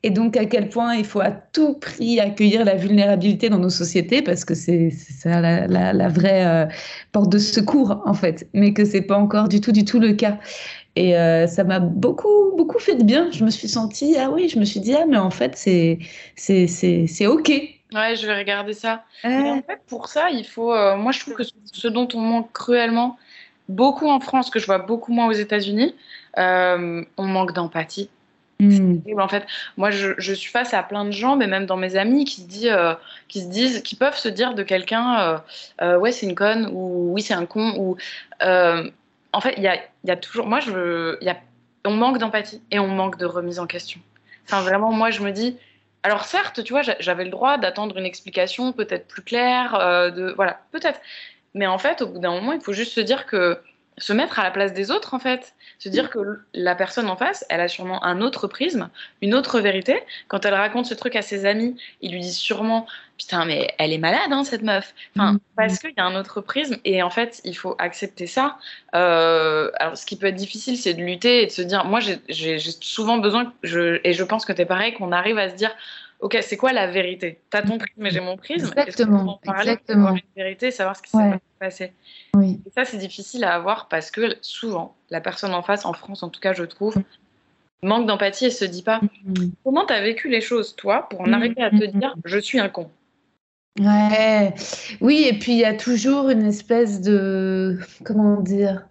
[0.02, 3.70] Et donc, à quel point il faut à tout prix accueillir la vulnérabilité dans nos
[3.70, 6.66] sociétés, parce que c'est ça la, la, la vraie euh,
[7.12, 10.14] porte de secours, en fait, mais que c'est pas encore du tout, du tout le
[10.14, 10.38] cas.
[10.96, 13.30] Et euh, ça m'a beaucoup, beaucoup fait de bien.
[13.30, 17.26] Je me suis sentie, ah oui, je me suis dit, ah, mais en fait, c'est
[17.26, 17.79] OK.
[17.94, 19.04] Ouais, je vais regarder ça.
[19.36, 20.72] Mais en fait, pour ça, il faut.
[20.72, 23.18] euh, moi, je trouve que ce- dont on manque cruellement,
[23.68, 25.94] beaucoup en France, que je vois beaucoup moins aux États-Unis,
[26.38, 28.10] euh, on manque d'empathie.
[29.04, 31.76] terrible, En fait, moi, je, je suis face à plein de gens, mais même dans
[31.76, 32.94] mes amis, qui se, disent, euh,
[33.28, 35.42] qui se disent, qui peuvent se dire de quelqu'un,
[35.80, 37.96] ouais, c'est une conne, ou oui, c'est un con, ou.
[39.32, 40.46] en fait, il y a, y a toujours.
[40.46, 41.36] Moi, je, y a,
[41.84, 44.00] on manque d'empathie et on manque de remise en question.
[44.46, 45.56] Enfin, vraiment, moi, je me dis.
[46.02, 50.10] Alors, certes, tu vois, j'a- j'avais le droit d'attendre une explication peut-être plus claire, euh,
[50.10, 50.32] de.
[50.36, 51.00] Voilà, peut-être.
[51.54, 53.58] Mais en fait, au bout d'un moment, il faut juste se dire que.
[53.98, 55.54] Se mettre à la place des autres, en fait.
[55.78, 58.88] Se dire que la personne en face, elle a sûrement un autre prisme,
[59.20, 60.02] une autre vérité.
[60.28, 62.86] Quand elle raconte ce truc à ses amis, ils lui disent sûrement
[63.20, 64.94] Putain, mais elle est malade, hein, cette meuf.
[65.14, 65.38] Enfin, Mhm.
[65.54, 66.76] parce qu'il y a un autre prisme.
[66.86, 68.56] Et en fait, il faut accepter ça.
[68.94, 72.00] Euh, alors, ce qui peut être difficile, c'est de lutter et de se dire Moi,
[72.00, 75.54] j'ai- souvent besoin, je, et je pense que tu es pareil, qu'on arrive à se
[75.54, 75.70] dire
[76.20, 77.40] Ok, c'est quoi la vérité?
[77.50, 78.72] T'as ton prisme et j'ai mon prisme.
[78.74, 80.14] Exactement, parler, exactement.
[80.14, 81.38] une vérité, savoir ce qui s'est Ouais.
[81.58, 81.92] passé?
[82.34, 82.60] Oui.
[82.66, 86.22] Et ça, c'est difficile à avoir parce que souvent, la personne en face, en France
[86.22, 86.96] en tout cas, je trouve,
[87.82, 89.50] manque d'empathie et se dit pas Hmm.
[89.64, 92.58] comment tu as vécu les choses, toi, pour en arriver à te dire je suis
[92.60, 92.90] un con?
[93.78, 94.54] Ouais,
[95.00, 98.88] oui, et puis il y a toujours une espèce de, comment dire,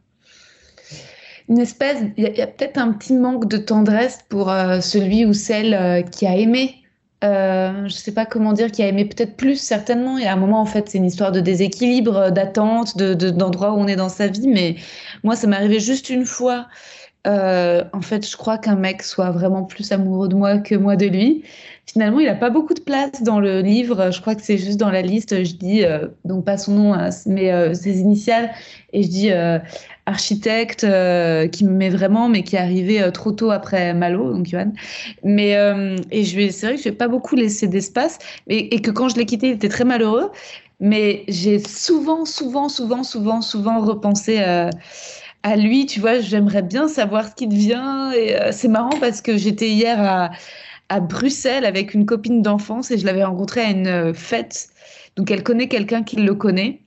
[1.47, 5.33] une espèce, il y a, peut-être un petit manque de tendresse pour euh, celui ou
[5.33, 6.75] celle euh, qui a aimé.
[7.23, 10.17] Euh, je sais pas comment dire, qui a aimé peut-être plus, certainement.
[10.17, 13.13] Il y a un moment, en fait, c'est une histoire de déséquilibre, euh, d'attente, de,
[13.15, 14.47] de- d'endroit où on est dans sa vie.
[14.47, 14.75] Mais
[15.23, 16.67] moi, ça m'est arrivé juste une fois
[17.25, 21.05] en fait, je crois qu'un mec soit vraiment plus amoureux de moi que moi de
[21.07, 21.43] lui.
[21.91, 24.11] Finalement, il n'a pas beaucoup de place dans le livre.
[24.11, 25.43] Je crois que c'est juste dans la liste.
[25.43, 25.83] Je dis,
[26.23, 28.51] donc pas son nom, hein, mais ses initiales.
[28.93, 29.31] Et je dis
[30.05, 30.81] architecte
[31.51, 34.71] qui me met vraiment, mais qui est arrivé trop tôt après Malo, donc Johan.
[35.23, 35.53] Mais,
[36.11, 38.19] et je c'est vrai que je n'ai pas beaucoup laissé d'espace.
[38.47, 40.31] Et, que quand je l'ai quitté, il était très malheureux.
[40.79, 44.69] Mais j'ai souvent, souvent, souvent, souvent, souvent repensé euh,
[45.43, 45.85] à lui.
[45.85, 48.11] Tu vois, j'aimerais bien savoir ce qu'il devient.
[48.15, 50.31] Et euh, c'est marrant parce que j'étais hier à,
[50.89, 54.69] à, Bruxelles avec une copine d'enfance et je l'avais rencontré à une euh, fête.
[55.15, 56.81] Donc elle connaît quelqu'un qui le connaît.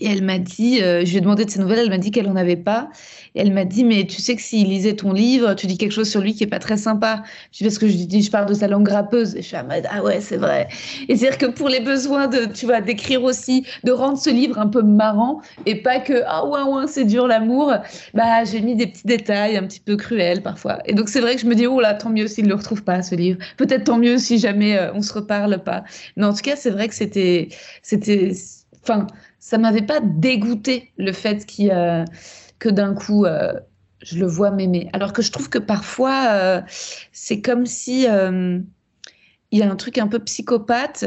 [0.00, 2.26] Et elle m'a dit, je lui ai demandé de ses nouvelles, elle m'a dit qu'elle
[2.26, 2.88] n'en avait pas.
[3.34, 5.92] Et elle m'a dit, mais tu sais que s'il lisait ton livre, tu dis quelque
[5.92, 7.22] chose sur lui qui est pas très sympa.
[7.52, 9.34] Je dis, parce que je dis, je parle de sa langue rappeuse.
[9.36, 10.68] Et je suis en mode, ah ouais, c'est vrai.
[11.08, 14.58] Et c'est-à-dire que pour les besoins de, tu vois, d'écrire aussi, de rendre ce livre
[14.58, 17.72] un peu marrant et pas que, ah ouais, ouais, c'est dur l'amour,
[18.14, 20.78] bah, j'ai mis des petits détails un petit peu cruels parfois.
[20.86, 22.56] Et donc, c'est vrai que je me dis, oh là, tant mieux s'il ne le
[22.56, 23.38] retrouve pas, ce livre.
[23.56, 25.84] Peut-être tant mieux si jamais euh, on se reparle pas.
[26.16, 27.48] Mais en tout cas, c'est vrai que c'était,
[27.82, 28.32] c'était,
[28.82, 29.06] enfin,
[29.38, 32.04] ça m'avait pas dégoûté le fait euh,
[32.58, 33.52] que d'un coup, euh,
[34.02, 34.88] je le vois m'aimer.
[34.92, 36.60] Alors que je trouve que parfois, euh,
[37.12, 38.06] c'est comme si
[39.54, 41.04] il y a un truc un peu psychopathe.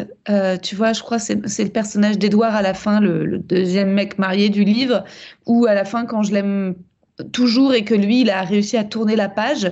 [0.61, 4.19] tu vois, je crois c'est c'est le personnage d'Edouard à la fin, le, deuxième mec
[4.19, 5.03] marié du livre,
[5.45, 6.76] où à la fin, quand je l'aime
[7.32, 9.71] toujours et que lui, il a réussi à tourner la page,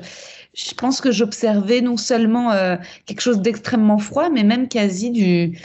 [0.53, 2.51] je pense que j'observais non seulement
[3.05, 5.59] quelque chose d'extrêmement froid, mais même quasi du,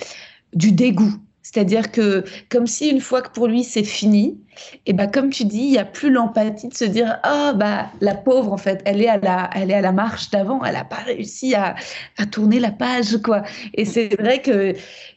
[0.53, 1.15] du dégoût.
[1.51, 4.39] C'est-à-dire que comme si une fois que pour lui c'est fini,
[4.85, 7.87] et bah comme tu dis, il y a plus l'empathie de se dire ah bah
[8.03, 10.77] la pauvre en fait, elle est à la elle est à la marche d'avant, elle
[10.77, 11.75] a pas réussi à,
[12.19, 13.43] à tourner la page quoi.
[13.73, 14.75] Et c'est vrai que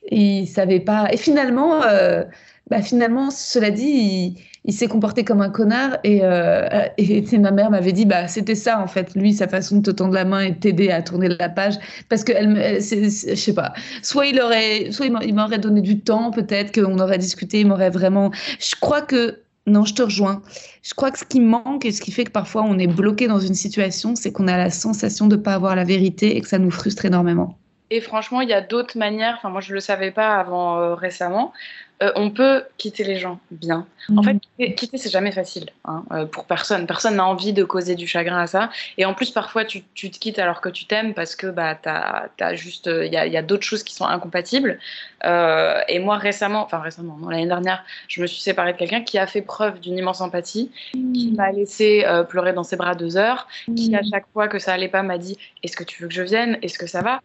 [0.10, 1.12] il savait pas.
[1.12, 2.24] Et finalement, euh,
[2.70, 7.52] bah finalement cela dit, il, il s'est comporté comme un connard et, euh, et ma
[7.52, 10.26] mère m'avait dit bah c'était ça en fait lui sa façon de te tendre la
[10.26, 11.76] main et de t'aider à tourner la page
[12.10, 16.30] parce que elle, je sais pas soit il aurait soit il m'aurait donné du temps
[16.30, 20.42] peut-être qu'on aurait discuté il m'aurait vraiment je crois que non, je te rejoins.
[20.82, 23.28] Je crois que ce qui manque et ce qui fait que parfois on est bloqué
[23.28, 26.42] dans une situation, c'est qu'on a la sensation de ne pas avoir la vérité et
[26.42, 27.60] que ça nous frustre énormément.
[27.92, 29.36] Et franchement, il y a d'autres manières.
[29.38, 31.52] Enfin, moi, je ne le savais pas avant euh, récemment.
[32.02, 33.86] Euh, on peut quitter les gens bien.
[34.16, 34.74] En fait, mhm.
[34.74, 36.88] quitter, c'est jamais facile hein, euh, pour personne.
[36.88, 38.70] Personne n'a envie de causer du chagrin à ça.
[38.98, 42.56] Et en plus, parfois, tu, te quittes alors que tu t'aimes parce que bah, as,
[42.56, 44.80] juste, il y a, d'autres choses qui sont incompatibles.
[45.26, 49.20] Euh, et moi, récemment, enfin récemment, l'année dernière, je me suis séparée de quelqu'un qui
[49.20, 51.36] a fait preuve d'une immense empathie, qui mhm.
[51.36, 54.10] m'a laissé pleurer dans ses bras deux heures, qui à mhm.
[54.12, 56.58] chaque fois que ça allait pas m'a dit Est-ce que tu veux que je vienne?
[56.64, 57.22] Est-ce que ça va?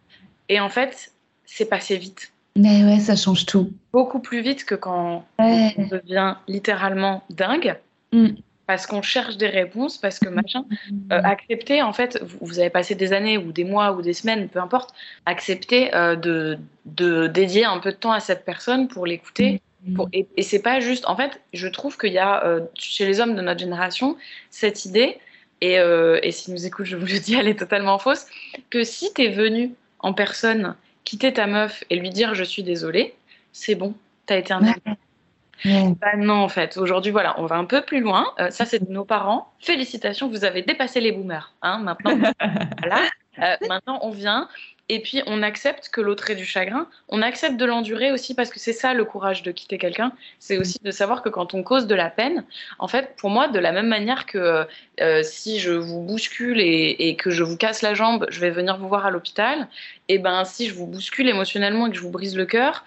[0.49, 1.11] Et en fait,
[1.45, 2.31] c'est passé vite.
[2.57, 3.71] Mais ouais, ça change tout.
[3.93, 7.77] Beaucoup plus vite que quand on devient littéralement dingue.
[8.11, 8.29] Mm.
[8.65, 10.65] Parce qu'on cherche des réponses, parce que machin.
[11.11, 14.49] Euh, accepter, en fait, vous, avez passé des années ou des mois ou des semaines,
[14.49, 14.93] peu importe,
[15.25, 19.61] accepter euh, de, de, dédier un peu de temps à cette personne pour l'écouter.
[19.85, 19.93] Mm.
[19.93, 21.05] Pour, et, et c'est pas juste.
[21.07, 24.17] En fait, je trouve qu'il y a euh, chez les hommes de notre génération
[24.49, 25.17] cette idée,
[25.61, 28.25] et, et s'ils nous écoutent, je vous le dis, elle est totalement fausse,
[28.69, 30.75] que si tu es venu en personne
[31.07, 33.15] quitter ta meuf et lui dire je suis désolée,
[33.53, 33.95] c'est bon,
[34.25, 36.75] t'as été un Bah non, en fait.
[36.75, 38.33] Aujourd'hui, voilà, on va un peu plus loin.
[38.39, 39.53] Euh, ça, c'est de nos parents.
[39.59, 41.53] Félicitations, vous avez dépassé les boomers.
[41.61, 42.17] Hein, maintenant,
[42.79, 43.03] voilà.
[43.39, 44.49] Euh, maintenant, on vient
[44.89, 48.49] et puis on accepte que l'autre ait du chagrin, on accepte de l'endurer aussi parce
[48.49, 51.63] que c'est ça le courage de quitter quelqu'un, c'est aussi de savoir que quand on
[51.63, 52.45] cause de la peine,
[52.79, 54.65] en fait pour moi de la même manière que
[55.01, 58.77] euh, si je vous bouscule et, que je vous casse la jambe, je vais venir
[58.77, 59.67] vous voir à l'hôpital,
[60.07, 62.85] et ben si je vous bouscule émotionnellement et que je vous brise le cœur,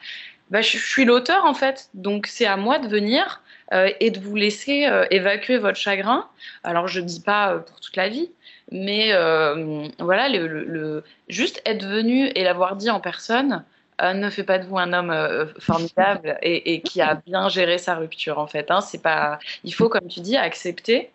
[0.51, 3.43] ben, je, suis l'auteur en fait, donc c'est à moi de venir
[3.73, 6.27] euh, et de vous laisser euh, évacuer votre chagrin.
[6.65, 8.31] Alors je dis pas pour toute la vie,
[8.71, 13.65] mais euh, voilà, le, juste être venu et l'avoir dit en personne
[14.01, 17.79] euh, ne fait pas de vous un homme euh, formidable et, qui a bien géré
[17.79, 18.71] sa rupture en fait.
[18.71, 18.81] Hein.
[18.81, 21.11] c'est pas, il faut, comme tu dis, accepter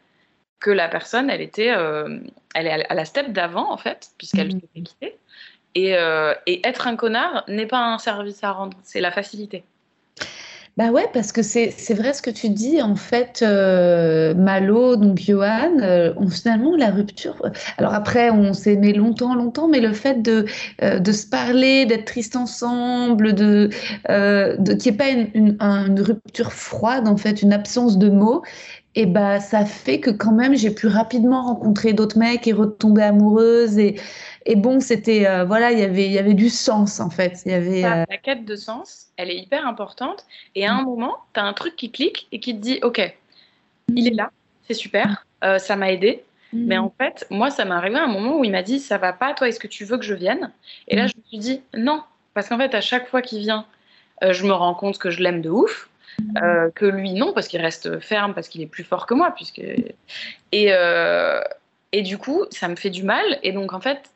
[0.60, 1.74] que la personne, elle était,
[2.56, 4.62] elle est à la step d'avant en fait, puisqu'elle mmh.
[4.76, 5.18] s'est quittée.
[5.76, 5.92] Et,
[6.46, 9.64] et être un connard n'est pas un service à rendre, c'est la facilité.
[10.78, 12.82] Bah ouais, parce que c'est vrai ce que tu dis.
[12.82, 17.42] En fait, euh, Malo, donc Johan, euh, finalement, la rupture.
[17.78, 20.46] Alors après, on s'est aimé longtemps, longtemps, mais le fait de,
[20.84, 23.70] euh, de se parler, d'être triste ensemble, de,
[24.10, 28.44] de qu'il n'y ait pas une, rupture froide, en fait, une absence de mots,
[28.96, 33.04] et bah ça fait que quand même j'ai pu rapidement rencontrer d'autres mecs et retomber
[33.04, 34.00] amoureuse et
[34.46, 37.42] et bon c'était euh, voilà il y avait il y avait du sens en fait
[37.46, 40.26] il y avait euh, la quête de sens elle est hyper importante
[40.56, 40.86] et à un mm.
[40.86, 43.16] moment tu as un truc qui clique et qui te dit ok
[43.96, 44.32] il est là
[44.68, 46.24] c'est super euh, ça m'a aidé
[46.54, 48.98] Mais en fait, moi, ça m'est arrivé à un moment où il m'a dit Ça
[48.98, 50.52] va pas, toi, est-ce que tu veux que je vienne?
[50.88, 52.04] Et là, je me suis dit Non.
[52.34, 53.66] Parce qu'en fait, à chaque fois qu'il vient,
[54.24, 55.90] euh, je me rends compte que je l'aime de ouf.
[56.42, 59.34] Euh, que lui, non, parce qu'il reste ferme, parce qu'il est plus fort que moi.
[59.36, 59.60] Puisque...
[59.60, 61.42] Et, euh,
[61.92, 63.26] et du coup, ça me fait du mal.
[63.44, 64.10] Et donc, en fait,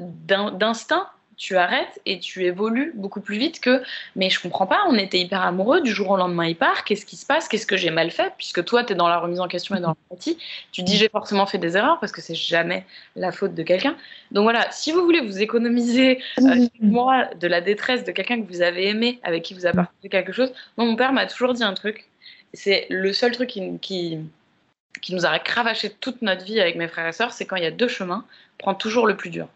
[0.00, 3.82] d'instinct, tu arrêtes et tu évolues beaucoup plus vite que
[4.16, 7.06] mais je comprends pas, on était hyper amoureux, du jour au lendemain il part, qu'est-ce
[7.06, 9.40] qui se passe, qu'est-ce que j'ai mal fait Puisque toi tu es dans la remise
[9.40, 10.38] en question et dans l'empathie,
[10.72, 12.86] tu dis j'ai forcément fait des erreurs parce que c'est jamais
[13.16, 13.96] la faute de quelqu'un.
[14.30, 18.46] Donc voilà, si vous voulez vous économiser euh, moi de la détresse de quelqu'un que
[18.46, 21.54] vous avez aimé, avec qui vous avez partagé quelque chose, moi, mon père m'a toujours
[21.54, 22.08] dit un truc,
[22.52, 24.18] c'est le seul truc qui, qui,
[25.02, 27.64] qui nous a cravaché toute notre vie avec mes frères et sœurs, c'est quand il
[27.64, 28.24] y a deux chemins,
[28.58, 29.48] prends toujours le plus dur.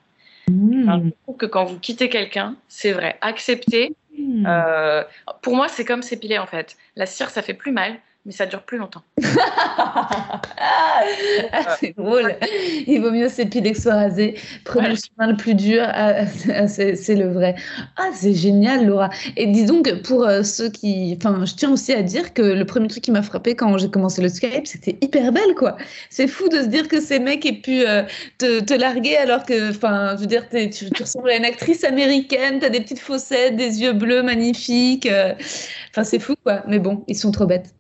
[0.49, 1.03] Mmh.
[1.05, 3.95] je trouve que quand vous quittez quelqu'un, c'est vrai, accepter.
[4.17, 4.47] Mmh.
[4.47, 5.05] Euh,
[5.43, 6.77] pour moi, c'est comme s'épiler en fait.
[6.97, 7.99] La cire, ça fait plus mal,
[8.29, 9.03] mais ça dure plus longtemps.
[9.25, 11.01] ah,
[11.81, 12.37] c'est drôle.
[12.87, 14.35] Il vaut mieux s'épiler que se raser.
[14.67, 15.83] Prenez le chemin le plus dur.
[15.87, 16.27] Ah,
[16.69, 17.55] c'est le vrai.
[17.97, 19.09] Ah, c'est génial, Laura.
[19.39, 21.17] Et dis donc, pour euh, ceux qui.
[21.17, 23.89] Enfin, je tiens aussi à dire que le premier truc qui m'a frappé quand j'ai
[23.89, 25.79] commencé le Skype, c'était hyper belle, quoi.
[26.11, 28.03] C'est fou de se dire que ces mecs aient pu euh,
[28.37, 31.83] te, te, larguer alors que, enfin, je veux dire, tu, tu, ressembles à une actrice
[31.83, 35.07] américaine, tu as des petites fossettes, des yeux bleus magnifiques.
[35.07, 35.33] Euh,
[35.99, 36.63] enfin, c'est fou, quoi.
[36.67, 37.75] Mais bon, ils sont trop bêtes.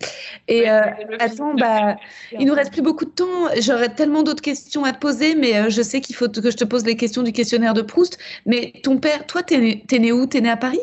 [0.48, 0.82] Et euh,
[1.18, 1.96] attends, bah,
[2.38, 3.48] il nous reste plus beaucoup de temps.
[3.60, 6.56] J'aurais tellement d'autres questions à te poser, mais euh, je sais qu'il faut que je
[6.56, 8.18] te pose les questions du questionnaire de Proust.
[8.46, 10.26] Mais ton père, toi, t'es né, es né où?
[10.26, 10.80] T'es né à Paris?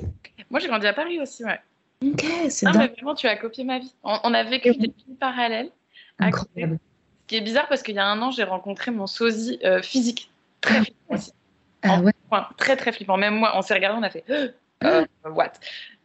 [0.50, 1.60] Moi, j'ai grandi à Paris aussi, ouais.
[2.06, 3.94] Ok, c'est Non, mais vraiment, tu as copié ma vie.
[4.04, 5.70] On, a vécu des vies parallèles.
[6.20, 6.78] Incroyable.
[7.24, 9.82] Ce qui est bizarre parce qu'il y a un an, j'ai rencontré mon sosie euh,
[9.82, 10.30] physique.
[10.62, 11.32] Très flippant aussi.
[11.82, 12.14] Ah ouais.
[12.58, 13.18] très, très flippant.
[13.18, 14.24] Même moi, on s'est regardé, on a fait
[14.84, 15.54] euh, what?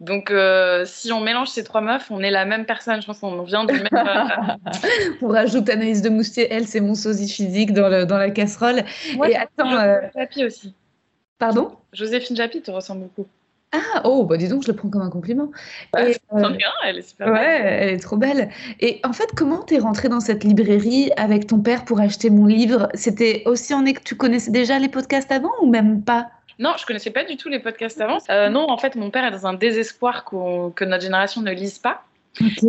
[0.00, 3.02] Donc, euh, si on mélange ces trois meufs, on est la même personne.
[3.02, 3.86] Je pense qu'on vient du même.
[3.92, 4.70] Euh,
[5.22, 6.48] on rajoute Anaïs de Moustier.
[6.50, 8.82] Elle, c'est mon sosie physique dans, le, dans la casserole.
[9.28, 9.70] Et attends.
[9.70, 10.74] Joséphine Japy aussi.
[11.38, 11.76] Pardon?
[11.92, 13.26] Joséphine Japy te ressemble beaucoup.
[13.72, 15.50] Ah, oh, bah dis donc, je le prends comme un compliment.
[15.94, 16.16] Ouais,
[16.82, 18.50] elle est super ouais, elle est trop belle.
[18.80, 22.46] Et en fait, comment t'es rentrée dans cette librairie avec ton père pour acheter mon
[22.46, 22.88] livre?
[22.94, 26.30] C'était aussi en que tu connaissais déjà les podcasts avant ou même pas?
[26.60, 28.18] Non, je connaissais pas du tout les podcasts avant.
[28.28, 31.78] Euh, non, en fait, mon père est dans un désespoir que notre génération ne lise
[31.78, 32.04] pas.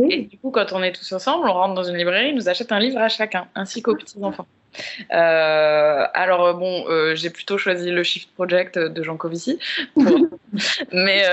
[0.10, 2.48] Et du coup, quand on est tous ensemble, on rentre dans une librairie, il nous
[2.48, 4.48] achète un livre à chacun, ainsi qu'aux petits-enfants.
[5.12, 9.60] Euh, alors bon, euh, j'ai plutôt choisi le Shift Project de Jean Covici,
[10.94, 11.26] mais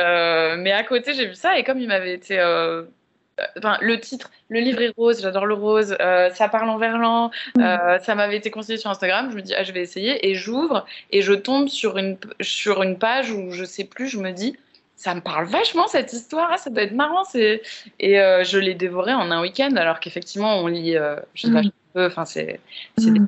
[0.57, 2.37] mais à côté j'ai vu ça et comme il m'avait été
[3.57, 7.31] Enfin, le titre, le livre est rose, j'adore le rose, euh, ça parle en verlan,
[7.57, 7.61] mm.
[7.61, 10.35] euh, ça m'avait été conseillé sur Instagram, je me dis, ah, je vais essayer, et
[10.35, 14.33] j'ouvre, et je tombe sur une, sur une page où je sais plus, je me
[14.33, 14.57] dis,
[14.97, 17.63] ça me parle vachement cette histoire, ah, ça doit être marrant, c'est...
[18.01, 20.95] et euh, je l'ai dévoré en un week-end, alors qu'effectivement, on lit,
[21.35, 21.71] je sais pas, mm.
[21.95, 22.61] peu, enfin, c'est...
[22.99, 23.27] Mm.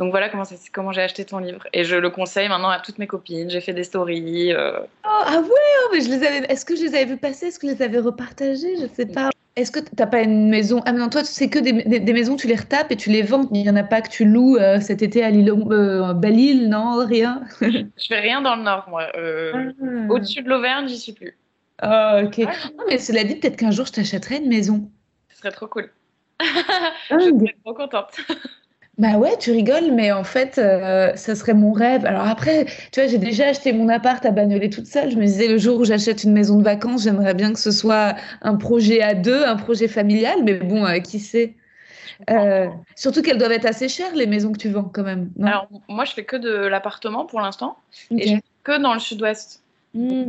[0.00, 0.42] Donc voilà comment,
[0.72, 1.64] comment j'ai acheté ton livre.
[1.72, 3.48] Et je le conseille maintenant à toutes mes copines.
[3.48, 4.52] J'ai fait des stories.
[4.52, 6.38] Oh, ah ouais, oh, mais je les avais...
[6.46, 9.06] est-ce que je les avais vues passer Est-ce que je les avais repartagées Je sais
[9.06, 9.30] pas.
[9.58, 10.82] Est-ce que tu n'as pas une maison?
[10.86, 13.48] Ah, mais non, toi, c'est que des, maisons, tu les retapes et tu les vends.
[13.52, 16.68] Il n'y en a pas que tu loues euh, cet été à l'île, euh, Belle-Île,
[16.68, 17.04] non?
[17.04, 17.42] Rien?
[17.60, 19.08] Je fais rien dans le Nord, moi.
[19.16, 20.12] Euh, ah.
[20.12, 21.36] Au-dessus de l'Auvergne, j'y suis plus.
[21.78, 22.38] Ah, ok.
[22.38, 24.88] Non, mais cela dit, peut-être qu'un jour, je t'achèterai une maison.
[25.30, 25.90] Ce serait trop cool.
[26.38, 26.44] Ah,
[27.10, 28.16] je serais trop contente.
[28.98, 32.04] Bah ouais, tu rigoles, mais en fait, euh, ça serait mon rêve.
[32.04, 35.12] Alors après, tu vois, j'ai déjà acheté mon appart à Bagnolet toute seule.
[35.12, 37.70] Je me disais, le jour où j'achète une maison de vacances, j'aimerais bien que ce
[37.70, 41.54] soit un projet à deux, un projet familial, mais bon, euh, qui sait?
[42.28, 45.30] Euh, Surtout qu'elles doivent être assez chères, les maisons que tu vends, quand même.
[45.44, 47.78] Alors, moi, je fais que de l'appartement pour l'instant,
[48.10, 49.62] et je fais que dans le sud-ouest.
[49.94, 50.26] Hmm.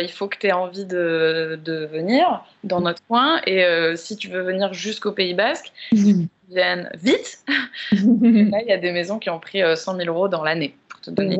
[0.00, 3.40] il faut que tu aies envie de, de, venir dans notre coin.
[3.46, 3.64] Et
[3.96, 7.40] si tu veux venir jusqu'au Pays Basque, hmm viennent vite.
[7.48, 7.56] là,
[7.92, 10.76] il y a des maisons qui ont pris 100 euh, 000 euros dans l'année.
[10.88, 11.38] Pour te donner.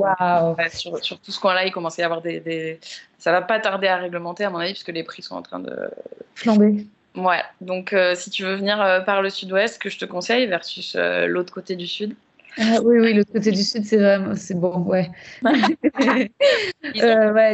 [0.72, 2.80] sur, sur, tout ce coin-là, il commence à y avoir des, des,
[3.18, 5.60] Ça va pas tarder à réglementer, à mon avis, puisque les prix sont en train
[5.60, 5.90] de.
[6.34, 6.86] Flamber.
[7.16, 7.42] Ouais.
[7.60, 10.96] Donc, euh, si tu veux venir euh, par le sud-ouest, que je te conseille, versus
[10.96, 12.14] l'autre côté du sud.
[12.58, 15.10] Ah, oui, oui, l'autre côté du sud, c'est vraiment, c'est bon, ouais.
[15.42, 16.30] ouais.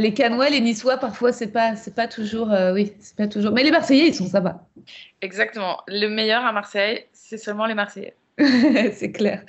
[0.00, 3.50] Les Canois, les Niçois, parfois, c'est pas, c'est pas toujours, oui, c'est pas toujours.
[3.50, 4.64] Mais les Marseillais, ils sont sympas.
[5.20, 5.80] Exactement.
[5.88, 8.14] Le meilleur à Marseille, c'est seulement les Marseillais.
[8.93, 9.43] c'est clair.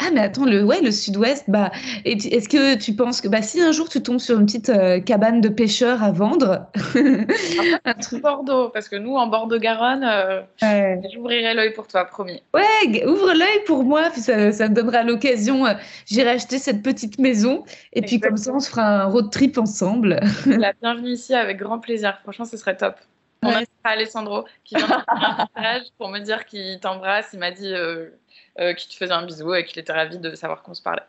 [0.00, 1.70] Ah mais attends, le ouais, le Sud-Ouest, bah,
[2.04, 4.98] est-ce que tu penses que bah si un jour tu tombes sur une petite euh,
[4.98, 6.66] cabane de pêcheurs à vendre,
[7.84, 12.04] un truc Bordeaux, parce que nous en bord de Garonne, euh, j'ouvrirai l'œil pour toi,
[12.04, 12.42] promis.
[12.52, 15.66] Ouais, ouvre l'œil pour moi, puis ça, me donnera l'occasion.
[15.66, 15.74] Euh,
[16.06, 19.56] j'irai acheter cette petite maison et puis comme ça on se fera un road trip
[19.56, 20.18] ensemble.
[20.46, 22.18] La bienvenue ici avec grand plaisir.
[22.22, 22.96] Franchement, ce serait top.
[23.42, 23.66] Mon ouais.
[23.84, 27.30] Alessandro, qui vient un message pour me dire qu'il t'embrasse.
[27.32, 28.10] Il m'a dit euh,
[28.58, 31.02] euh, qu'il te faisait un bisou et qu'il était ravi de savoir qu'on se parlait.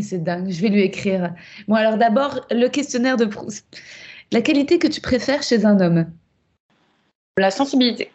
[0.00, 1.34] C'est dingue, je vais lui écrire.
[1.66, 3.66] Bon, alors d'abord, le questionnaire de Proust.
[4.30, 6.12] La qualité que tu préfères chez un homme?
[7.38, 8.12] La sensibilité.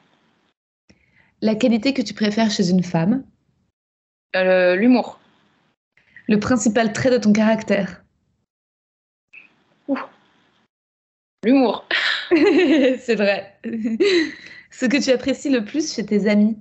[1.41, 3.23] La qualité que tu préfères chez une femme?
[4.35, 5.19] Euh, L'humour.
[6.27, 8.02] Le principal trait de ton caractère?
[11.43, 11.87] L'humour.
[12.31, 13.57] c'est vrai.
[14.71, 16.57] Ce que tu apprécies le plus chez tes amis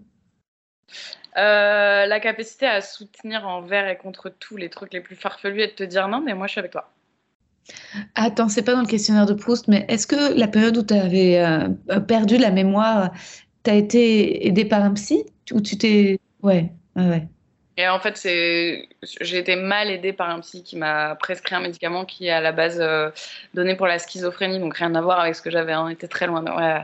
[1.37, 5.69] euh, La capacité à soutenir envers et contre tous les trucs les plus farfelus et
[5.69, 6.93] de te dire non, mais moi je suis avec toi.
[8.15, 10.95] Attends, c'est pas dans le questionnaire de Proust, mais est-ce que la période où tu
[10.95, 13.13] avais euh, perdu la mémoire,
[13.63, 16.19] tu as été aidé par un psy Ou tu t'es.
[16.43, 17.29] Ouais, ouais.
[17.79, 22.05] Et en fait, j'ai été mal aidée par un psy qui m'a prescrit un médicament
[22.05, 23.11] qui est à la base euh,
[23.55, 26.27] donné pour la schizophrénie, donc rien à voir avec ce que j'avais, on était très
[26.27, 26.83] loin, ouais,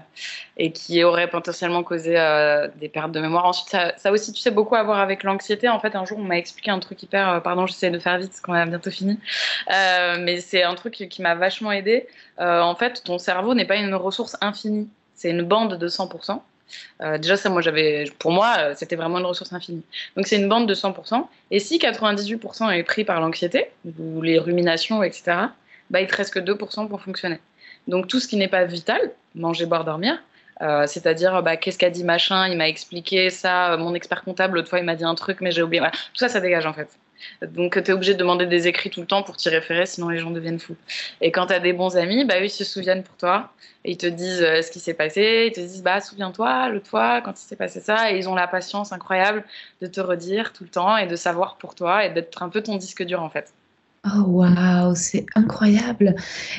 [0.57, 3.45] et qui aurait potentiellement causé euh, des pertes de mémoire.
[3.45, 5.69] Ensuite, ça, aussi, tu sais, beaucoup à voir avec l'anxiété.
[5.69, 8.17] En fait, un jour, on m'a expliqué un truc hyper, euh, pardon, j'essaie de faire
[8.17, 9.21] vite parce qu'on a bientôt fini,
[9.69, 12.09] mais c'est un truc qui m'a vachement aidée.
[12.39, 16.41] en fait, ton cerveau n'est pas une ressource infinie, c'est une bande de 100%.
[17.01, 19.83] Euh, déjà, ça, moi, j'avais, pour moi, euh, c'était vraiment une ressource infinie.
[20.17, 21.27] Donc, c'est une bande de 100%.
[21.51, 25.37] Et si 98% est pris par l'anxiété, ou les ruminations, etc.,
[25.91, 27.41] bah, il te reste que 2% pour fonctionner.
[27.87, 30.19] Donc, tout ce qui n'est pas vital, manger, boire, dormir,
[30.61, 34.69] euh, c'est-à-dire, bah, qu'est-ce qu'a dit machin, il m'a expliqué ça, mon expert comptable, l'autre
[34.69, 35.83] fois, il m'a dit un truc, mais j'ai oublié.
[35.83, 36.89] Tout ça, ça dégage, en fait.
[37.43, 40.09] Donc, tu es obligé de demander des écrits tout le temps pour t'y référer, sinon
[40.09, 40.77] les gens deviennent fous.
[41.21, 43.51] Et quand tu as des bons amis, bah, eux, ils se souviennent pour toi.
[43.85, 45.47] Et ils te disent euh, ce qui s'est passé.
[45.49, 48.13] Ils te disent, bah, souviens-toi, l'autre fois, quand il s'est passé ça.
[48.13, 49.45] Et ils ont la patience incroyable
[49.81, 52.63] de te redire tout le temps et de savoir pour toi et d'être un peu
[52.63, 53.53] ton disque dur, en fait.
[54.07, 56.15] Oh, waouh, c'est incroyable.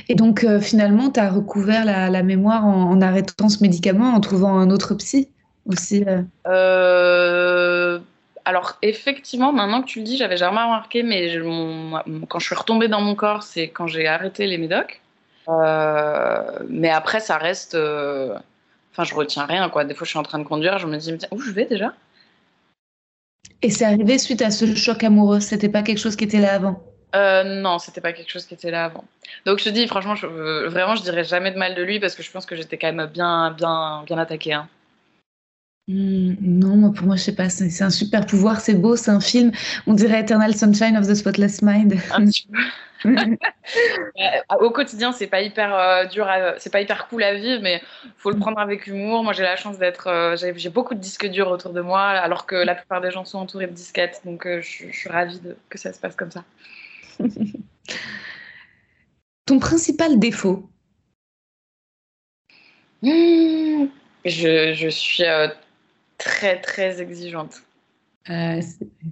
[0.08, 4.58] Et donc, euh, finalement, tu as recouvert la, mémoire en, arrêtant ce médicament, en trouvant
[4.58, 5.30] un autre psy
[5.66, 6.24] aussi euh...
[6.48, 8.00] euh
[8.46, 11.38] alors effectivement, maintenant que tu le dis, j'avais jamais remarqué, mais
[12.28, 15.02] quand je suis retombée dans mon corps, c'est quand j'ai arrêté les médocs.
[15.50, 17.76] Euh, mais après, ça reste.
[17.76, 18.38] Euh,
[18.92, 19.84] enfin, je retiens rien, quoi.
[19.84, 21.94] Des fois, je suis en train de conduire, je me dis, où je vais déjà?
[23.62, 25.40] Et c'est arrivé suite à ce choc amoureux.
[25.40, 26.82] C'était pas quelque chose qui était là avant?
[27.16, 29.04] Euh, non, c'était pas quelque chose qui était là avant.
[29.46, 30.28] Donc je te dis, franchement, je,
[30.68, 32.94] vraiment, je dirais jamais de mal de lui parce que je pense que j'étais quand
[32.94, 34.54] même bien, bien, bien attaquée.
[34.54, 34.68] Hein.
[35.90, 39.20] Hmm, non, pour moi, je sais pas, c'est un super pouvoir, c'est beau, c'est un
[39.20, 39.52] film.
[39.88, 41.96] On dirait Eternal Sunshine of the Spotless Mind.
[44.60, 46.30] Au quotidien, c'est pas hyper euh, dur,
[46.60, 47.82] c'est pas hyper cool à vivre, mais
[48.18, 49.24] faut le prendre avec humour.
[49.24, 52.46] Moi, j'ai la chance d'être, euh, j'ai beaucoup de disques durs autour de moi, alors
[52.46, 55.58] que la plupart des gens sont entourés de disquettes, donc euh, je, suis ravie de,
[55.70, 56.44] que ça se passe comme ça.
[59.48, 60.70] Ton principal défaut?
[63.02, 63.88] Hmm,
[64.24, 65.24] je, je, suis
[66.20, 67.64] très très exigeante.
[68.30, 68.62] Euh,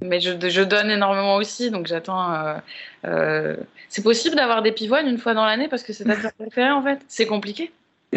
[0.02, 2.34] mais je, je, donne énormément aussi, donc j'attends.
[2.34, 2.58] Euh,
[3.06, 3.56] euh,
[3.90, 6.84] c'est possible d'avoir des pivoines une fois dans l'année parce que c'est ta préférée en
[6.84, 7.00] fait?
[7.08, 7.72] C'est compliqué.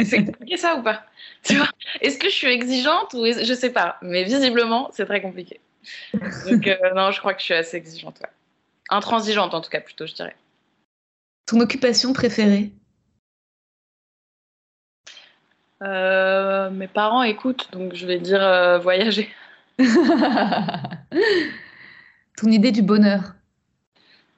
[0.04, 1.04] C'est compliqué ça ou pas?
[1.42, 1.68] Tu vois?
[2.00, 5.60] Est-ce que je suis exigeante ou je sais pas Mais visiblement, c'est très compliqué.
[6.12, 8.18] Donc non, je crois que je suis assez exigeante.
[8.20, 8.28] Ouais.
[8.90, 10.36] Intransigeante en tout cas plutôt, je dirais.
[11.46, 12.72] Ton occupation préférée?
[15.80, 19.28] Mes parents écoutent, donc je vais dire euh, voyager.
[19.78, 19.86] Ton
[22.50, 23.34] idée du bonheur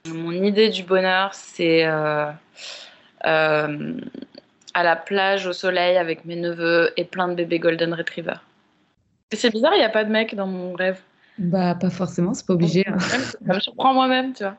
[0.06, 2.30] Mon idée du bonheur, c'est euh,
[3.24, 3.68] à
[4.82, 8.36] la plage, au soleil, avec mes neveux et plein de bébés Golden Retriever.
[9.32, 11.00] C'est bizarre, il n'y a pas de mec dans mon rêve.
[11.38, 12.84] Bah, pas forcément, c'est pas obligé.
[12.86, 12.98] Hein.
[12.98, 14.56] Ça me surprend moi-même, tu vois.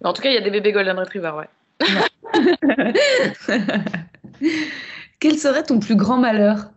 [0.00, 1.48] Mais en tout cas, il y a des bébés Golden Retriever, ouais.
[5.18, 6.70] Quel serait ton plus grand malheur?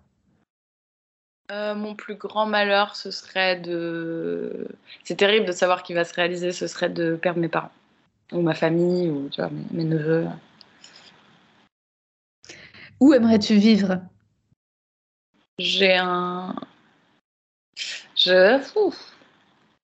[1.51, 4.67] Euh, mon plus grand malheur, ce serait de.
[5.03, 7.71] C'est terrible de savoir qu'il va se réaliser, ce serait de perdre mes parents,
[8.31, 10.27] ou ma famille, ou tu vois, mes, neveux.
[12.99, 13.99] Où aimerais-tu vivre?
[15.57, 16.55] J'ai un.
[18.15, 18.61] Je.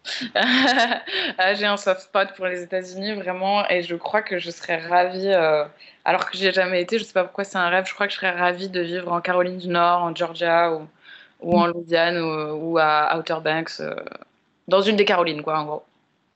[0.35, 4.77] Ah, j'ai un soft spot pour les États-Unis, vraiment, et je crois que je serais
[4.77, 5.65] ravie, euh,
[6.05, 8.05] alors que j'y ai jamais été, je sais pas pourquoi c'est un rêve, je crois
[8.07, 10.87] que je serais ravie de vivre en Caroline du Nord, en Georgia, ou,
[11.41, 13.95] ou en Louisiane, ou, à Outer Banks, euh,
[14.67, 15.83] dans une des Carolines, quoi, en gros.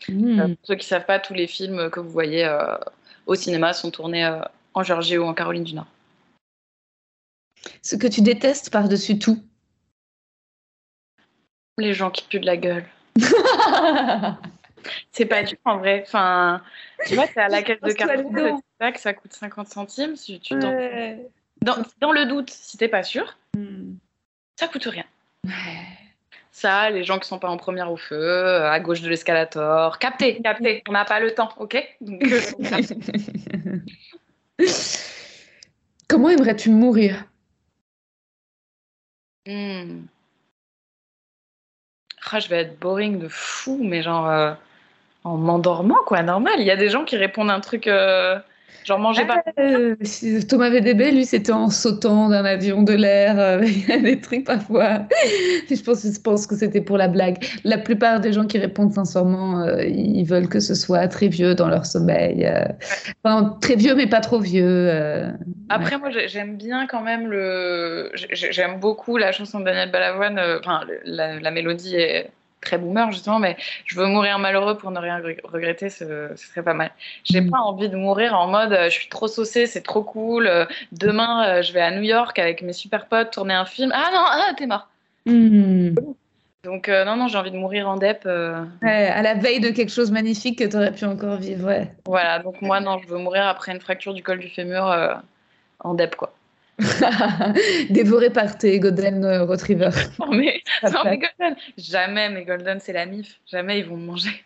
[0.08, 0.40] Hmm.
[0.40, 2.52] Euh, pour ceux qui savent pas, tous les films que vous voyez
[3.28, 4.28] au cinéma sont tournés
[4.74, 5.88] en Georgie ou en Caroline du Nord.
[7.84, 9.44] Ce que tu détestes par-dessus tout
[11.78, 12.86] Les gens qui puent de la gueule.
[15.12, 16.04] c'est pas dur en vrai.
[16.06, 16.62] Enfin,
[17.06, 20.16] tu vois, c'est à la caisse de Carrefour, que ça coûte 50 centimes.
[20.16, 23.96] Si tu Dans, le doute, si t'es pas sûr, hmm.
[24.56, 25.06] ça coûte rien.
[26.52, 29.98] Ça, les gens qui sont pas en première au feu, euh, à gauche de l'escalator,
[29.98, 30.84] capté, capté.
[30.90, 31.78] On n'a pas le temps, ok?
[32.02, 32.42] Euh,
[36.10, 37.24] Comment aimerais-tu mourir?
[42.32, 44.54] Ah, Je vais être boring de fou, mais genre euh,
[45.24, 46.56] en m'endormant, quoi, normal.
[46.60, 47.88] Il y a des gens qui répondent un truc.
[48.86, 49.44] Genre, mangez pas.
[49.60, 49.96] Euh,
[50.48, 53.40] Thomas VDB, lui, c'était en sautant d'un avion de l'air.
[53.40, 55.02] Euh, il y a des trucs parfois.
[55.70, 57.38] je, pense, je pense que c'était pour la blague.
[57.64, 61.56] La plupart des gens qui répondent sincèrement, euh, ils veulent que ce soit très vieux
[61.56, 62.52] dans leur sommeil.
[63.24, 64.90] Enfin, très vieux, mais pas trop vieux.
[65.70, 68.12] Après, moi, j'aime bien quand même le.
[68.32, 70.40] J'aime beaucoup la chanson de Daniel Balavoine.
[70.60, 72.32] Enfin, la, la mélodie est
[72.62, 76.74] très boomer justement, mais je veux mourir malheureux pour ne rien regretter, ce, serait pas
[76.74, 76.92] mal.
[77.24, 77.50] J'ai mm.
[77.50, 80.48] pas envie de mourir en mode euh, je suis trop saucée, c'est trop cool.
[80.48, 83.92] Euh, demain, euh, je vais à New York avec mes super potes tourner un film.
[83.94, 84.88] Ah non, ah, t'es mort.
[85.26, 85.96] Mm.
[86.64, 88.26] Donc non, non, j'ai envie de mourir en dep.
[88.26, 91.66] à la veille de quelque chose magnifique que tu aurais pu encore vivre.
[91.66, 91.90] Ouais.
[92.06, 94.94] Voilà, donc moi, non, je veux mourir après une fracture du col du fémur
[95.80, 96.34] en dep, quoi.
[97.90, 99.90] Dévoré par tes Golden Retriever.
[100.20, 101.56] non, mais, Golden.
[101.78, 103.40] Jamais, mes Golden, c'est la MIF.
[103.46, 104.44] Jamais ils vont me manger.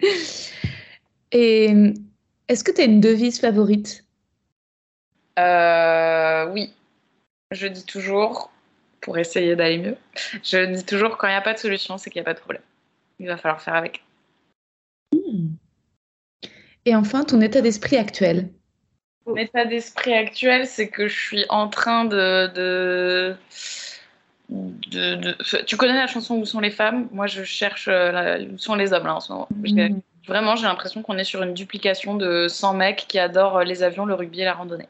[1.32, 1.72] Et
[2.48, 4.04] est-ce que tu as une devise favorite?
[5.38, 6.72] Euh, Oui.
[7.52, 8.52] Je dis toujours,
[9.00, 9.96] pour essayer d'aller mieux,
[10.44, 12.34] je dis toujours quand il n'y a pas de solution, c'est qu'il n'y a pas
[12.34, 12.62] de problème.
[13.18, 14.04] Il va falloir faire avec.
[15.12, 15.48] Hmm.
[16.84, 18.48] Et enfin, ton état d'esprit actuel?
[19.30, 23.36] Mon état d'esprit actuel, c'est que je suis en train de, de,
[25.66, 27.08] Tu connais la chanson Où sont les femmes?
[27.12, 29.48] Moi, je cherche euh, Où sont les hommes là en ce moment.
[29.50, 30.00] Mm.
[30.26, 33.82] Vraiment, j'ai l'impression qu'on est sur une duplication de 100 mecs qui adorent euh, les
[33.82, 34.88] avions, le rugby et la randonnée.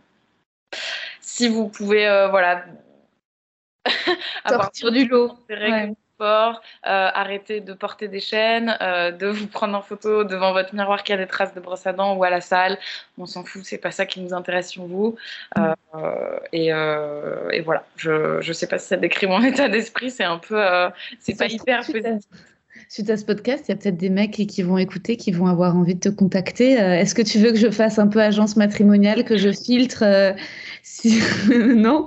[1.21, 2.65] Si vous pouvez, euh, voilà,
[4.49, 5.39] sortir du lot,
[6.25, 11.03] euh, arrêtez de porter des chaînes, euh, de vous prendre en photo devant votre miroir
[11.03, 12.79] qui a des traces de brosse à dents ou à la salle.
[13.19, 15.17] On s'en fout, c'est pas ça qui nous intéresse sur vous.
[15.59, 20.25] Euh, et, et, voilà, je, je sais pas si ça décrit mon état d'esprit, c'est
[20.25, 20.63] un peu,
[21.19, 22.29] c'est pas hyper positif
[22.91, 25.47] suite à ce podcast, il y a peut-être des mecs qui vont écouter, qui vont
[25.47, 26.73] avoir envie de te contacter.
[26.73, 30.05] Est-ce que tu veux que je fasse un peu agence matrimoniale, que je filtre
[30.83, 32.05] si, non,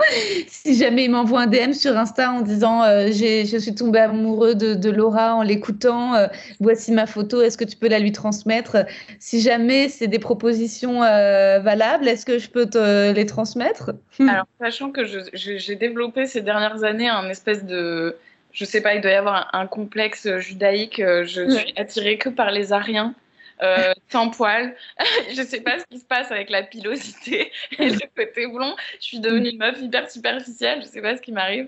[0.47, 4.55] si jamais il m'envoie un DM sur Insta en disant euh, je suis tombée amoureux
[4.55, 6.27] de, Laura en l'écoutant, euh,
[6.59, 8.85] voici ma photo, est-ce que tu peux la lui transmettre?
[9.19, 13.91] Si jamais c'est des propositions euh, valables, est-ce que je peux te les transmettre?
[14.19, 15.01] Alors, sachant que
[15.33, 18.15] j'ai développé ces dernières années un espèce de.
[18.53, 20.97] Je sais pas, il doit y avoir un, complexe judaïque.
[20.99, 23.13] Je suis attirée que par les Ariens
[23.61, 24.75] euh, sans poil.
[25.35, 28.75] je sais pas ce qui se passe avec la pilosité et le côté blond.
[28.99, 30.81] Je suis devenue une meuf hyper superficielle.
[30.81, 31.67] Je sais pas ce qui m'arrive.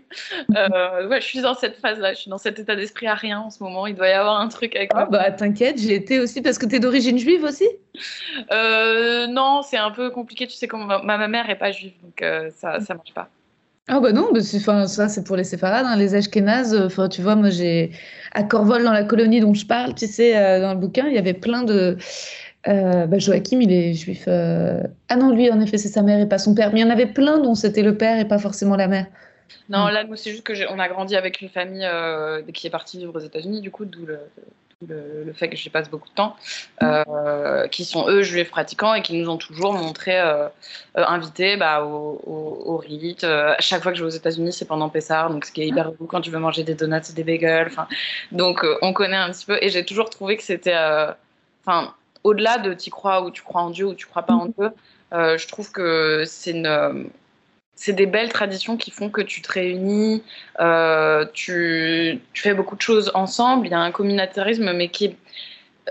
[0.56, 2.14] Euh, ouais, je suis dans cette phase-là.
[2.14, 3.88] Je suis dans cet état d'esprit à rien en ce moment.
[3.88, 5.06] Il doit y avoir un truc avec moi.
[5.06, 7.68] bah t'inquiète, j'ai été aussi parce que tu es d'origine juive aussi?
[8.52, 10.48] Euh, non, c'est un peu compliqué.
[10.48, 12.24] Tu sais comment ma, ma mère est pas juive, donc
[12.54, 13.30] ça ça marche pas.
[13.88, 16.76] Ah bah non, enfin, ça c'est pour les séfarades, hein, les ashkénazes.
[16.76, 17.92] Enfin, tu vois, moi j'ai
[18.32, 21.14] à Corvol dans la colonie dont je parle, tu sais, euh, dans le bouquin, il
[21.14, 21.98] y avait plein de.
[22.68, 24.26] Euh, bah, Joachim, il est juif.
[24.28, 26.74] Euh, ah non, lui, en effet, c'est sa mère et pas son père.
[26.74, 29.06] Mais il y en avait plein dont c'était le père et pas forcément la mère.
[29.70, 31.88] Non, là, nous, c'est juste que on a grandi avec une famille
[32.54, 34.18] qui est partie vivre aux États-Unis, du coup, d'où le,
[34.88, 36.36] le, fait que j'y passe beaucoup de temps,
[36.84, 40.48] euh, qui sont eux juifs pratiquants et qui nous ont toujours montré, euh,
[40.98, 43.24] euh invités bah, au, au, rite.
[43.24, 45.68] Euh, chaque fois que je vais aux États-Unis, c'est pendant Pessar, donc ce qui est
[45.68, 47.72] hyper beau quand tu veux manger des donuts et des bagels.
[48.32, 50.78] Donc on connaît un petit peu et j'ai toujours trouvé que c'était.
[51.66, 54.48] Enfin, au-delà de tu crois ou tu crois en Dieu ou tu crois pas en
[54.48, 54.72] Dieu,
[55.12, 57.10] je trouve que c'est une
[57.76, 60.24] c'est des belles traditions qui font que tu te réunis,
[60.60, 63.68] euh, tu, fais beaucoup de choses ensemble.
[63.68, 65.16] Il y a un communautarisme, mais qui.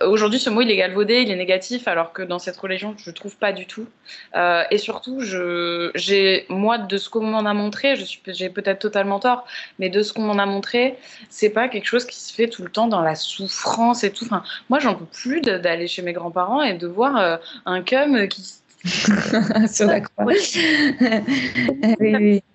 [0.03, 3.11] Aujourd'hui, ce mot, il est galvaudé, il est négatif, alors que dans cette religion, je
[3.11, 3.87] ne trouve pas du tout.
[4.35, 7.95] Euh, et surtout, j'ai, moi, de ce qu'on m'en a montré,
[8.26, 9.47] j'ai peut-être totalement tort,
[9.78, 10.99] mais de ce qu'on m'en a montré,
[11.30, 14.24] c'est pas quelque chose qui se fait tout le temps dans la souffrance et tout.
[14.24, 18.26] Enfin, moi, j'en peux plus d'aller chez mes grands-parents et de voir euh, un cum
[18.26, 18.43] qui
[19.72, 20.26] sur la croix.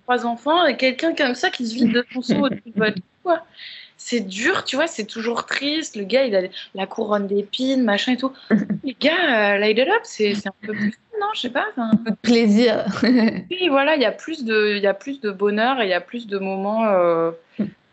[0.04, 2.98] Trois enfants et quelqu'un comme ça qui se vide de son seau au-dessus de votre
[3.22, 3.44] quoi.
[3.96, 5.94] C'est dur, tu vois, c'est toujours triste.
[5.94, 6.40] Le gars, il a
[6.74, 8.32] la couronne d'épines, machin et tout.
[8.84, 11.66] Les gars, euh, light it up, c'est un peu plus non, je sais pas.
[11.76, 12.86] Un peu de plaisir.
[13.02, 15.90] oui, voilà, il y a plus de, il y a plus de bonheur et il
[15.90, 16.86] y a plus de moments.
[16.86, 17.32] Euh,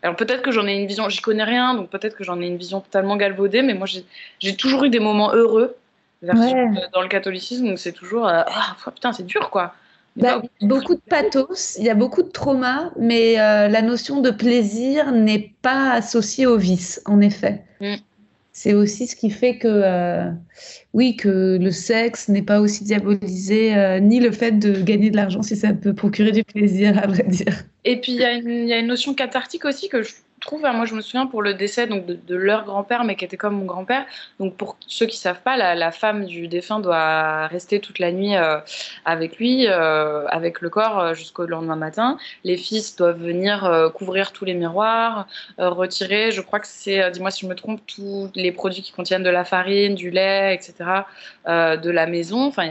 [0.02, 2.46] alors peut-être que j'en ai une vision, j'y connais rien, donc peut-être que j'en ai
[2.46, 3.86] une vision totalement galvaudée, mais moi
[4.40, 5.76] j'ai toujours eu des moments heureux
[6.22, 9.74] dans le catholicisme, c'est toujours euh, ah, putain, c'est dur quoi.
[10.16, 15.12] bah, beaucoup de pathos, il y a beaucoup de trauma, mais la notion de plaisir
[15.12, 17.64] n'est pas associée au vice, en effet.
[17.80, 17.96] Mm
[18.58, 20.32] c'est aussi ce qui fait que, euh,
[20.92, 25.16] oui, que le sexe n'est pas aussi diabolisé, euh, ni le fait de gagner de
[25.16, 27.62] l'argent si ça peut procurer du plaisir, à vrai dire.
[27.84, 30.86] Et puis, il y, y, a une notion cathartique aussi que je trouve, hein, moi
[30.86, 33.64] je me souviens pour le décès donc, de, leur grand-père, mais qui était comme mon
[33.64, 34.06] grand-père.
[34.38, 38.36] Donc pour ceux qui savent pas, la, femme du défunt doit rester toute la nuit
[38.36, 38.58] euh,
[39.04, 42.18] avec lui, euh, avec le corps euh, jusqu'au lendemain matin.
[42.44, 45.26] Les fils doivent venir couvrir tous les miroirs,
[45.58, 49.22] retirer, je crois que c'est, dis-moi si je me trompe, tous les produits qui contiennent
[49.22, 50.90] de la farine, du lait, etc.,
[51.46, 52.46] de la maison.
[52.46, 52.68] Enfin,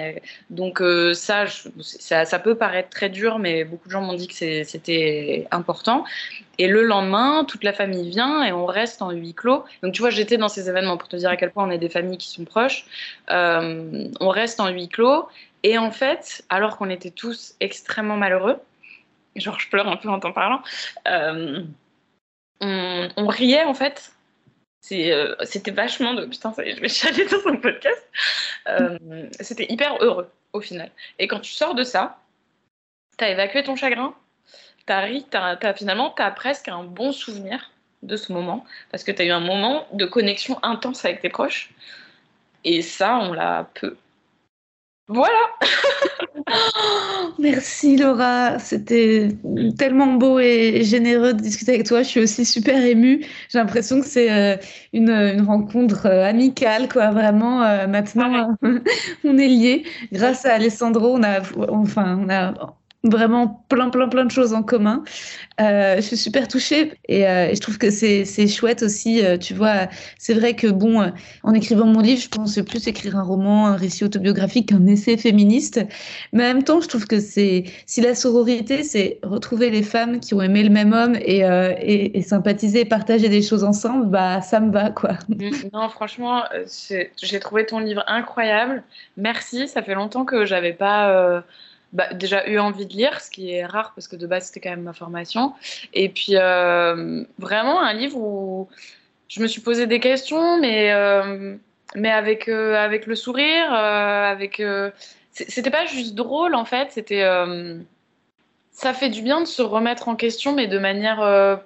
[0.49, 0.81] donc
[1.13, 6.05] ça, ça peut paraître très dur, mais beaucoup de gens m'ont dit que c'était important.
[6.57, 9.63] Et le lendemain, toute la famille vient et on reste en huis clos.
[9.83, 11.77] Donc tu vois, j'étais dans ces événements pour te dire à quel point on est
[11.77, 12.85] des familles qui sont proches.
[13.29, 15.27] Euh, on reste en huis clos.
[15.63, 18.59] Et en fait, alors qu'on était tous extrêmement malheureux,
[19.35, 20.61] genre je pleure un peu en t'en parlant,
[21.07, 21.63] euh,
[22.61, 24.13] on, riait en fait.
[24.91, 28.09] Euh, c'était vachement de putain, ça y est, je vais chialer dans un podcast.
[29.39, 30.91] C'était hyper heureux au final.
[31.19, 32.19] Et quand tu sors de ça,
[33.17, 34.15] t'as évacué ton chagrin,
[34.87, 37.71] tu finalement, tu as presque un bon souvenir
[38.03, 41.29] de ce moment, parce que tu as eu un moment de connexion intense avec tes
[41.29, 41.71] proches.
[42.63, 43.97] Et ça, on l'a peu.
[45.09, 45.39] Voilà
[47.39, 49.29] Merci Laura, c'était
[49.77, 52.03] tellement beau et généreux de discuter avec toi.
[52.03, 53.25] Je suis aussi super émue.
[53.49, 54.57] J'ai l'impression que c'est euh,
[54.91, 57.11] une, une, rencontre euh, amicale, quoi.
[57.11, 58.57] Vraiment, euh, maintenant,
[59.23, 59.85] on est liés.
[60.11, 64.63] Grâce à Alessandro, on a, enfin, on a vraiment plein, plein, plein de choses en
[64.63, 65.03] commun.
[65.61, 69.23] Euh, je suis super touchée et, euh, je trouve que c'est chouette aussi.
[69.23, 69.87] Euh, tu vois,
[70.17, 71.11] c'est vrai que, bon,
[71.43, 75.17] en écrivant mon livre, je pense plus écrire un roman, un récit autobiographique qu'un essai
[75.17, 75.79] féministe.
[76.33, 80.19] Mais en même temps, je trouve que c'est si la sororité, c'est retrouver les femmes
[80.19, 84.71] qui ont aimé le même homme et, sympathiser partager des choses ensemble, bah, ça me
[84.71, 85.11] va, quoi.
[85.29, 86.43] Mm, non, franchement,
[87.21, 88.83] j'ai trouvé ton livre incroyable.
[89.15, 89.67] Merci.
[89.67, 91.43] Ça fait longtemps que j'avais pas
[91.93, 94.59] bah, déjà eu envie de lire, ce qui est rare parce que de base c'était
[94.59, 95.53] quand même ma formation.
[95.93, 98.67] Et puis euh, vraiment un livre où
[99.29, 101.55] je me suis posé des questions, mais, euh,
[101.95, 104.61] mais avec, euh, avec le sourire, avec.
[105.31, 107.25] c'était pas juste drôle en fait, c'était.
[108.71, 111.61] ça fait du bien de se remettre en question, mais de manière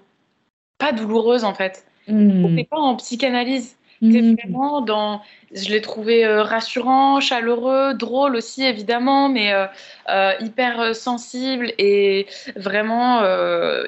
[0.78, 1.86] pas douloureuse en fait.
[2.08, 2.46] Mmh.
[2.46, 3.76] On n'est pas en psychanalyse?
[4.02, 4.36] Mmh.
[4.44, 5.22] vraiment dans.
[5.54, 9.68] Je l'ai trouvé euh, rassurant, chaleureux, drôle aussi évidemment, mais euh,
[10.10, 12.26] euh, hyper sensible et
[12.56, 13.22] vraiment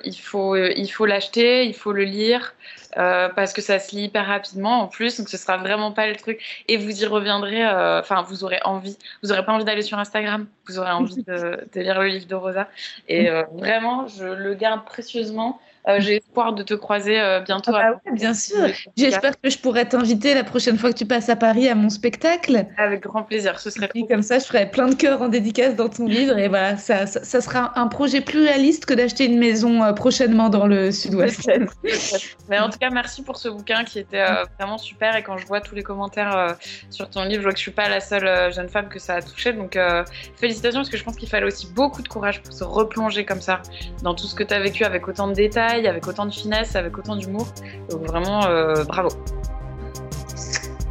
[0.03, 2.53] il faut il faut l'acheter, il faut le lire
[2.95, 6.15] parce que ça se lit hyper rapidement en plus, donc ce sera vraiment pas le
[6.15, 6.63] truc.
[6.67, 7.65] Et vous y reviendrez.
[7.65, 8.97] Enfin, vous aurez envie.
[9.23, 10.45] Vous aurez pas envie d'aller sur Instagram.
[10.67, 12.69] Vous aurez envie de, de lire le livre de Rosa.
[13.07, 15.59] Et vraiment, je le garde précieusement.
[15.89, 17.71] Euh, j'ai espoir de te croiser euh, bientôt.
[17.75, 18.69] Ah bah bien sûr.
[18.95, 21.89] J'espère que je pourrai t'inviter la prochaine fois que tu passes à Paris à mon
[21.89, 22.65] spectacle.
[22.77, 23.59] Avec grand plaisir.
[23.59, 23.89] Ce serait.
[23.93, 26.37] Et comme ça, je ferai plein de cœurs en dédicace dans ton livre.
[26.37, 30.49] Et voilà, ça, ça, sera un projet plus réaliste que d'acheter une maison euh, prochainement
[30.49, 31.51] dans le Sud-Ouest.
[32.49, 34.23] Mais en tout cas, merci pour ce bouquin qui était
[34.57, 35.17] vraiment super.
[35.17, 36.55] Et quand je vois tous les commentaires
[36.89, 39.15] sur ton livre, je vois que je suis pas la seule jeune femme que ça
[39.15, 39.53] a touché.
[39.53, 39.77] Donc
[40.37, 43.41] félicitations parce que je pense qu'il fallait aussi beaucoup de courage pour se replonger comme
[43.41, 43.61] ça
[44.01, 46.75] dans tout ce que tu as vécu avec autant de détails avec autant de finesse,
[46.75, 47.47] avec autant d'humour.
[47.89, 49.09] Donc vraiment, euh, bravo.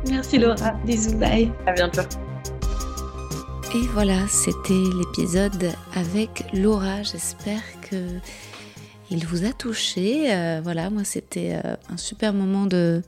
[0.08, 0.72] Merci Laura.
[0.84, 1.50] Bisous, bye.
[1.66, 2.02] À bientôt.
[3.74, 7.02] Et voilà, c'était l'épisode avec Laura.
[7.02, 7.96] J'espère que
[9.10, 10.34] il vous a touché.
[10.34, 13.02] Euh, voilà, moi c'était euh, un super moment de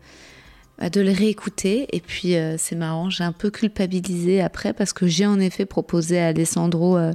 [0.79, 1.87] bah, de le réécouter.
[1.95, 5.67] Et puis euh, c'est marrant, j'ai un peu culpabilisé après parce que j'ai en effet
[5.67, 7.13] proposé à Alessandro euh,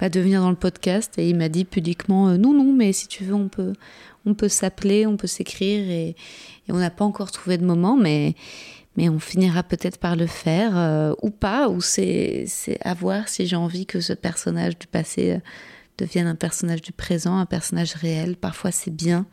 [0.00, 1.18] bah, de venir dans le podcast.
[1.18, 3.72] Et il m'a dit pudiquement euh, non non mais si tu veux on peut
[4.24, 5.90] on peut s'appeler, on peut s'écrire.
[5.90, 6.16] Et,
[6.68, 8.34] on n'a pas encore trouvé de moment mais
[8.96, 11.68] mais on finira peut-être par le faire ou pas.
[11.68, 12.46] Ou c'est
[12.82, 15.38] à voir si j'ai envie que ce personnage du passé
[15.98, 18.36] devienne un personnage du présent, un personnage réel.
[18.36, 19.26] Parfois c'est bien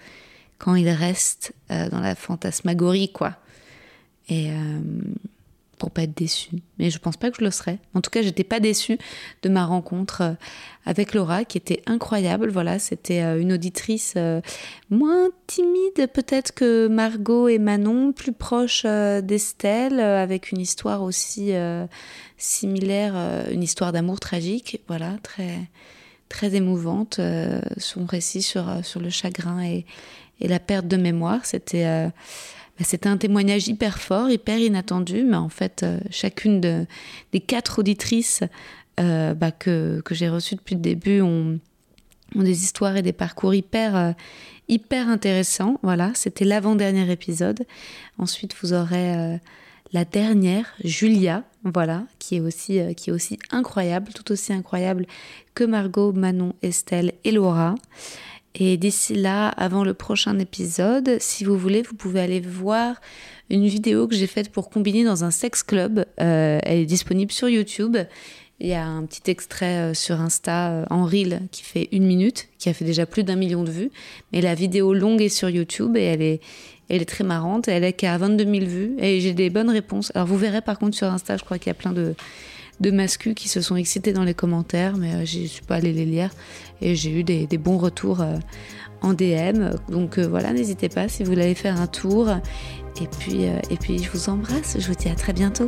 [0.58, 3.36] quand il reste dans la fantasmagorie quoi.
[4.29, 4.79] Et euh,
[5.80, 6.58] pour pas être déçue.
[6.78, 7.80] Mais je pense pas que je le serais.
[7.96, 9.00] En tout cas, j'étais pas déçue
[9.42, 10.34] de ma rencontre euh,
[10.86, 12.50] avec Laura, qui était incroyable.
[12.51, 14.16] Voilà, c'était euh, une auditrice
[14.89, 21.51] moins timide peut-être que Margot et Manon, plus proche d'Estelle, avec une histoire aussi
[22.38, 23.16] similaire,
[23.51, 24.82] une histoire d'amour tragique.
[24.88, 25.70] Voilà, très
[26.28, 27.20] très émouvante.
[27.78, 29.86] son récit sur sur le chagrin et,
[30.39, 32.12] et la perte de mémoire, c'était
[32.84, 36.86] c'était un témoignage hyper fort, hyper inattendu, mais en fait, euh, chacune de,
[37.32, 38.43] des quatre auditrices
[38.97, 41.58] bah, que, j'ai reçus depuis le début ont,
[42.36, 44.14] des histoires et des parcours hyper,
[44.68, 45.80] hyper intéressants.
[45.84, 47.66] Voilà, c'était l'avant-dernier épisode.
[48.18, 49.39] Ensuite, vous aurez
[49.92, 55.06] la dernière, Julia, voilà, qui est aussi, euh, qui est aussi incroyable, tout aussi incroyable
[55.56, 57.76] que Margot, Manon, Estelle et Laura.
[58.55, 62.96] Et d'ici là, avant le prochain épisode, si vous voulez, vous pouvez aller voir
[63.50, 66.05] une vidéo que j'ai faite pour combiner dans un sex club.
[66.20, 67.97] Euh, elle est disponible sur YouTube.
[68.59, 72.50] Il y a un petit extrait euh, sur Insta en reel qui fait une minute,
[72.58, 73.92] qui a fait déjà plus d'un million de vues.
[74.34, 76.42] Mais la vidéo longue est sur YouTube et elle est,
[76.89, 77.67] elle est très marrante.
[77.67, 80.12] Elle est qu'à 22 000 vues et j'ai des bonnes réponses.
[80.16, 82.16] Alors vous verrez par contre sur Insta, je crois qu'il y a plein de,
[82.80, 85.76] de mascus qui se sont excités dans les commentaires, mais euh, je ne suis pas
[85.76, 86.32] allée les lire
[86.82, 88.38] et j'ai eu des, bons retours euh,
[89.01, 89.72] en DM.
[89.89, 92.30] Donc euh, voilà, n'hésitez pas si vous voulez faire un tour.
[93.01, 94.78] Et puis, et puis je vous embrasse.
[94.78, 95.68] Je vous dis à très bientôt.